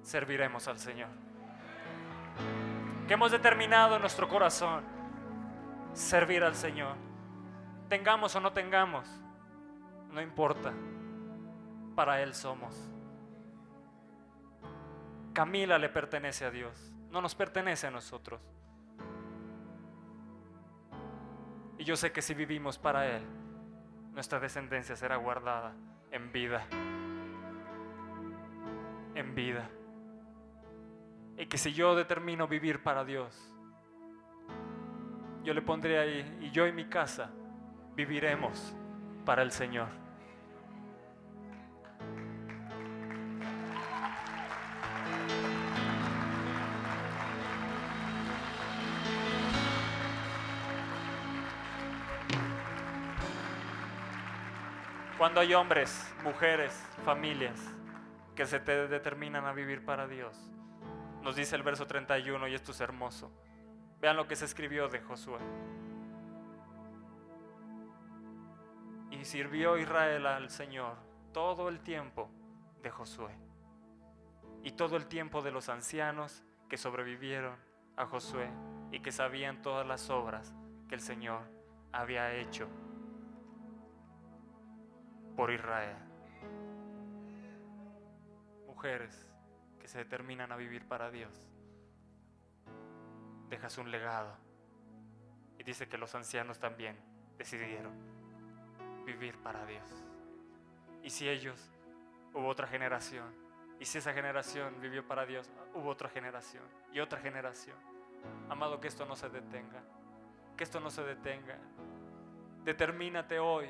[0.00, 1.10] serviremos al Señor.
[3.06, 4.82] Que hemos determinado en nuestro corazón
[5.92, 6.96] servir al Señor.
[7.90, 9.06] Tengamos o no tengamos,
[10.10, 10.72] no importa.
[11.94, 12.74] Para Él somos.
[15.34, 18.40] Camila le pertenece a Dios, no nos pertenece a nosotros.
[21.78, 23.22] Y yo sé que si vivimos para Él,
[24.12, 25.74] nuestra descendencia será guardada
[26.10, 26.66] en vida.
[29.14, 29.70] En vida.
[31.36, 33.54] Y que si yo determino vivir para Dios,
[35.44, 37.30] yo le pondré ahí, y yo y mi casa
[37.94, 38.74] viviremos
[39.24, 39.88] para el Señor.
[55.18, 56.72] Cuando hay hombres, mujeres,
[57.04, 57.60] familias
[58.36, 60.32] que se te determinan a vivir para Dios,
[61.24, 63.32] nos dice el verso 31 y esto es hermoso.
[64.00, 65.40] Vean lo que se escribió de Josué.
[69.10, 70.94] Y sirvió Israel al Señor
[71.32, 72.30] todo el tiempo
[72.80, 73.36] de Josué
[74.62, 77.56] y todo el tiempo de los ancianos que sobrevivieron
[77.96, 78.48] a Josué
[78.92, 80.54] y que sabían todas las obras
[80.88, 81.42] que el Señor
[81.90, 82.68] había hecho
[85.38, 85.94] por Israel.
[88.66, 89.24] Mujeres,
[89.84, 91.32] se determinan a vivir para Dios,
[93.48, 94.36] dejas un legado.
[95.56, 96.96] Y dice que los ancianos también
[97.38, 97.92] decidieron
[99.06, 99.88] vivir para Dios.
[101.04, 101.70] Y si ellos,
[102.34, 103.32] hubo otra generación.
[103.78, 107.76] Y si esa generación vivió para Dios, hubo otra generación y otra generación.
[108.50, 109.84] Amado, que esto no se detenga.
[110.56, 111.58] Que esto no se detenga.
[112.64, 113.68] Determínate hoy.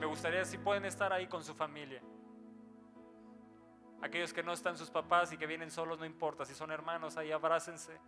[0.00, 2.02] Me gustaría si pueden estar ahí con su familia.
[4.00, 6.46] Aquellos que no están sus papás y que vienen solos, no importa.
[6.46, 8.00] Si son hermanos, ahí abrácense.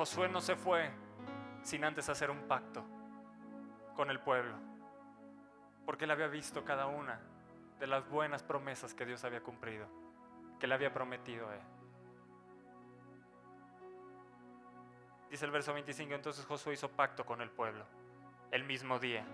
[0.00, 0.90] Josué no se fue
[1.62, 2.82] sin antes hacer un pacto
[3.94, 4.54] con el pueblo,
[5.84, 7.20] porque él había visto cada una
[7.78, 9.86] de las buenas promesas que Dios había cumplido,
[10.58, 11.60] que le había prometido a él.
[15.28, 17.84] Dice el verso 25, entonces Josué hizo pacto con el pueblo
[18.52, 19.26] el mismo día.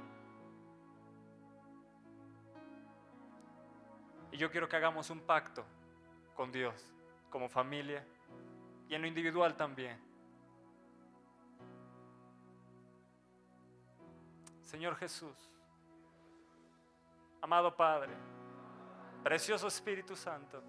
[4.32, 5.64] Y yo quiero que hagamos un pacto
[6.34, 6.92] con Dios
[7.30, 8.04] como familia
[8.88, 10.05] y en lo individual también.
[14.66, 15.36] Señor Jesús,
[17.40, 18.12] amado Padre,
[19.22, 20.60] precioso Espíritu Santo,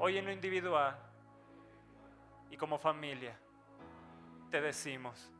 [0.00, 0.98] hoy en lo individual
[2.50, 3.38] y como familia,
[4.50, 5.30] te decimos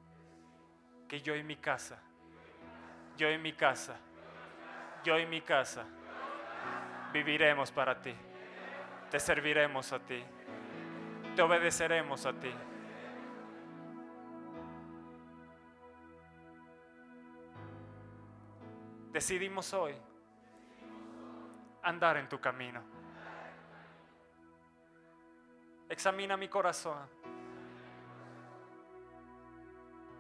[1.09, 1.99] que yo y mi casa,
[3.17, 3.97] yo y mi casa,
[5.03, 5.85] yo y mi casa,
[7.13, 8.15] viviremos para ti,
[9.11, 10.23] te serviremos a ti,
[11.35, 12.55] te obedeceremos a ti.
[19.23, 19.95] Decidimos hoy
[21.85, 22.83] andar en tu camino.
[25.89, 26.99] Examina mi corazón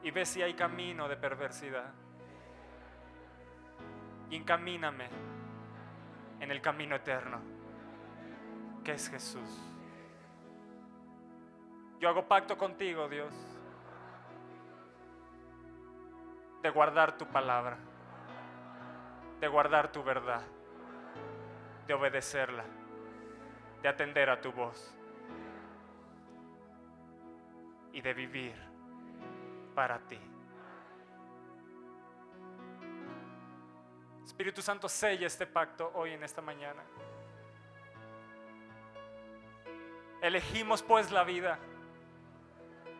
[0.04, 1.92] y ve si hay camino de perversidad.
[4.30, 5.08] Y encamíname
[6.38, 7.40] en el camino eterno,
[8.84, 9.60] que es Jesús.
[11.98, 13.34] Yo hago pacto contigo, Dios,
[16.62, 17.76] de guardar tu palabra
[19.42, 20.40] de guardar tu verdad,
[21.88, 22.62] de obedecerla,
[23.82, 24.94] de atender a tu voz
[27.92, 28.54] y de vivir
[29.74, 30.20] para ti.
[34.24, 36.84] Espíritu Santo, sella este pacto hoy en esta mañana.
[40.20, 41.58] Elegimos pues la vida.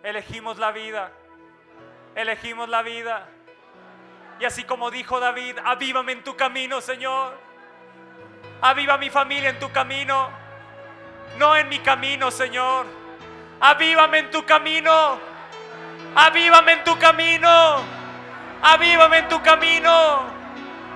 [0.03, 1.12] Elegimos la vida.
[2.16, 3.28] Elegimos la vida.
[4.41, 7.39] Y así como dijo David, avívame en tu camino, Señor.
[8.61, 10.30] Aviva mi familia en tu camino,
[11.39, 12.87] no en mi camino, Señor.
[13.61, 15.18] Avívame en tu camino.
[16.14, 17.80] Avívame en tu camino.
[18.62, 20.20] Avívame en tu camino.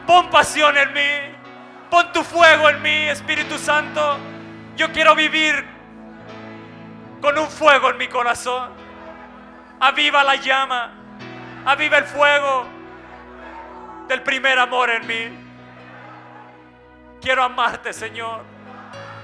[0.06, 1.36] Pon pasión en mí.
[1.90, 4.18] Pon tu fuego en mí, Espíritu Santo.
[4.76, 5.64] Yo quiero vivir
[7.20, 8.70] con un fuego en mi corazón.
[9.80, 10.90] Aviva la llama.
[11.64, 12.75] Aviva el fuego
[14.08, 15.46] del primer amor en mí.
[17.20, 18.42] Quiero amarte, Señor,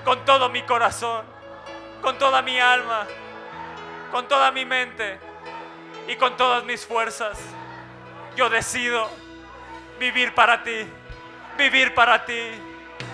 [0.05, 1.25] con todo mi corazón,
[2.01, 3.07] con toda mi alma,
[4.11, 5.21] con toda mi mente
[6.09, 7.39] y con todas mis fuerzas.
[8.35, 9.09] Yo decido
[10.01, 10.87] vivir para ti,
[11.57, 12.51] vivir para ti,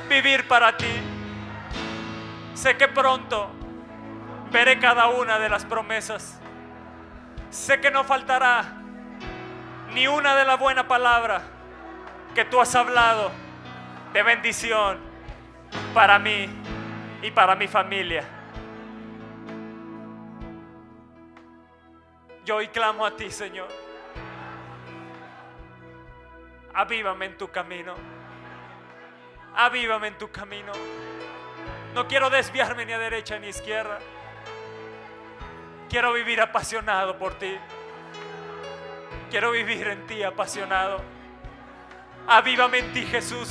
[0.08, 1.02] vivir para ti.
[2.54, 3.50] Sé que pronto
[4.50, 6.40] veré cada una de las promesas.
[7.50, 8.64] Sé que no faltará
[9.92, 11.57] ni una de la buena palabra
[12.38, 13.32] que tú has hablado
[14.12, 15.00] de bendición
[15.92, 16.48] para mí
[17.20, 18.22] y para mi familia.
[22.44, 23.66] Yo hoy clamo a ti, Señor.
[26.74, 27.96] Avívame en tu camino.
[29.56, 30.70] Avívame en tu camino.
[31.92, 33.98] No quiero desviarme ni a derecha ni a izquierda.
[35.90, 37.58] Quiero vivir apasionado por ti.
[39.28, 41.17] Quiero vivir en ti apasionado.
[42.30, 43.48] Avívame en ti, Jesús.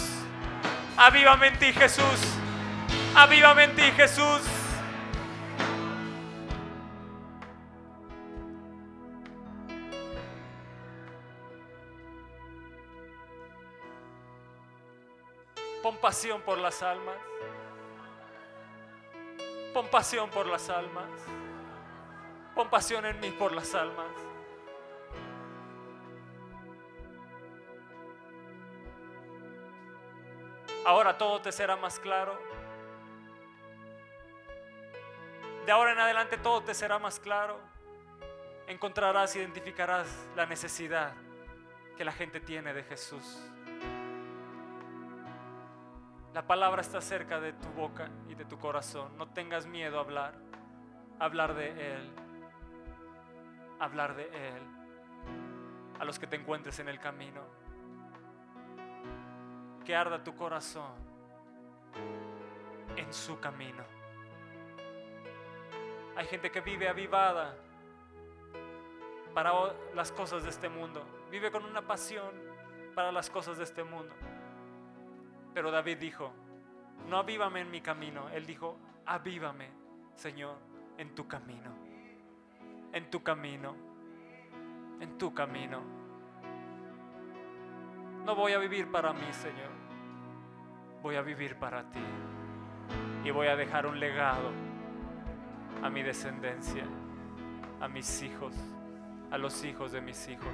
[0.97, 2.37] Avívame en ti, Jesús.
[3.15, 4.41] Avívame en ti, Jesús.
[15.81, 17.15] Pon pasión por las almas.
[19.73, 21.09] Pon pasión por las almas.
[22.53, 24.26] Pon pasión en mí por las almas.
[30.85, 32.39] Ahora todo te será más claro.
[35.65, 37.59] De ahora en adelante todo te será más claro.
[38.67, 41.13] Encontrarás, identificarás la necesidad
[41.97, 43.41] que la gente tiene de Jesús.
[46.33, 49.17] La palabra está cerca de tu boca y de tu corazón.
[49.17, 50.35] No tengas miedo a hablar.
[51.19, 52.11] Hablar de Él.
[53.79, 54.61] Hablar de Él.
[55.99, 57.41] A los que te encuentres en el camino.
[59.87, 60.91] Que arda tu corazón
[62.97, 63.85] en su camino.
[66.17, 67.55] Hay gente que vive avivada
[69.33, 69.53] para
[69.95, 71.05] las cosas de este mundo.
[71.31, 72.35] Vive con una pasión
[72.95, 74.13] para las cosas de este mundo.
[75.53, 76.33] Pero David dijo,
[77.07, 78.27] no avívame en mi camino.
[78.27, 79.69] Él dijo, avívame,
[80.15, 80.57] Señor,
[80.97, 81.71] en tu camino.
[82.91, 83.73] En tu camino.
[84.99, 85.96] En tu camino.
[88.27, 89.71] No voy a vivir para mí, Señor.
[91.01, 92.03] Voy a vivir para ti.
[93.23, 94.51] Y voy a dejar un legado
[95.81, 96.83] a mi descendencia,
[97.79, 98.53] a mis hijos,
[99.31, 100.53] a los hijos de mis hijos.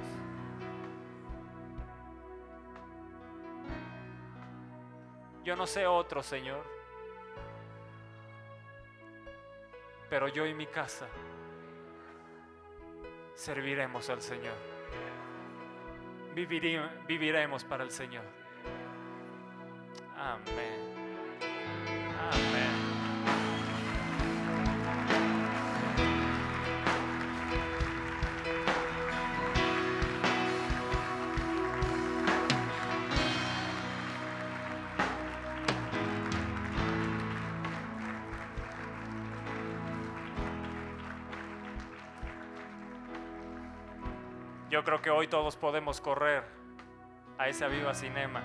[5.42, 6.62] Yo no sé otro, Señor.
[10.08, 11.08] Pero yo y mi casa
[13.34, 14.73] serviremos al Señor.
[16.34, 18.24] Viviremos para el Señor.
[20.16, 20.83] Amén.
[44.74, 46.42] Yo creo que hoy todos podemos correr
[47.38, 48.42] a ese Viva Cinema.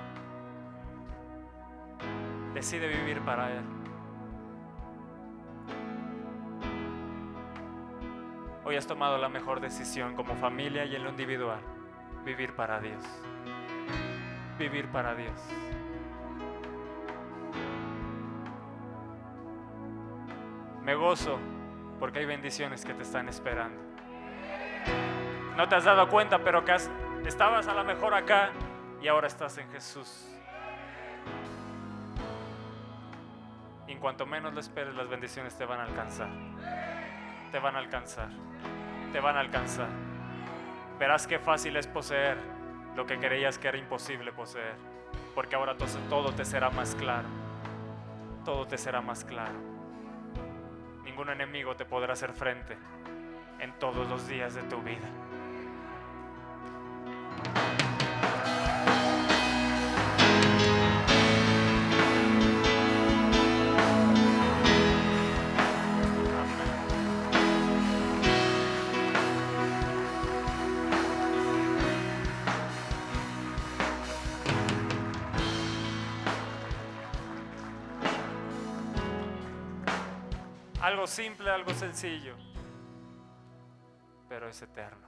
[2.53, 3.63] Decide vivir para Él.
[8.63, 11.61] Hoy has tomado la mejor decisión como familia y en lo individual.
[12.23, 13.03] Vivir para Dios.
[14.59, 15.41] Vivir para Dios.
[20.83, 21.39] Me gozo
[21.99, 23.88] porque hay bendiciones que te están esperando
[25.59, 26.73] no te has dado cuenta, pero que
[27.25, 28.51] estabas a lo mejor acá
[29.01, 30.25] y ahora estás en Jesús.
[33.85, 36.29] Y en cuanto menos lo esperes, las bendiciones te van a alcanzar.
[37.51, 38.29] Te van a alcanzar.
[39.11, 39.89] Te van a alcanzar.
[40.97, 42.37] Verás qué fácil es poseer
[42.95, 44.75] lo que creías que era imposible poseer.
[45.35, 45.75] Porque ahora
[46.09, 47.27] todo te será más claro.
[48.45, 49.59] Todo te será más claro.
[51.03, 52.77] Ningún enemigo te podrá hacer frente
[53.59, 55.09] en todos los días de tu vida.
[80.89, 82.33] Algo simple, algo sencillo,
[84.27, 85.07] pero es eterno.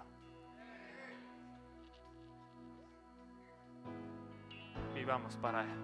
[4.94, 5.80] Vivamos para Él.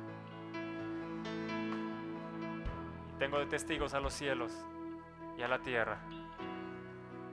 [3.18, 4.54] tengo de testigos a los cielos
[5.36, 5.98] y a la tierra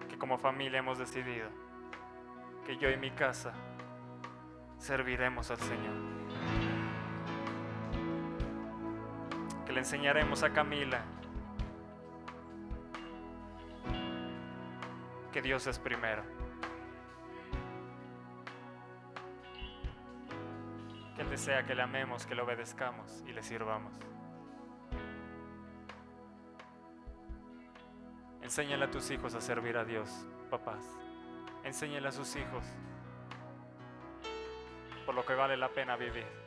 [0.08, 1.50] que como familia hemos decidido
[2.64, 3.52] que yo y mi casa
[4.78, 5.96] serviremos al Señor.
[9.66, 11.04] Que le enseñaremos a Camila
[15.34, 16.22] que Dios es primero.
[21.16, 23.98] Que Él desea que le amemos, que le obedezcamos y le sirvamos.
[28.42, 30.08] Enséñale a tus hijos a servir a Dios,
[30.50, 30.84] papás.
[31.64, 32.64] Enséñale a sus hijos
[35.04, 36.43] por lo que vale la pena vivir.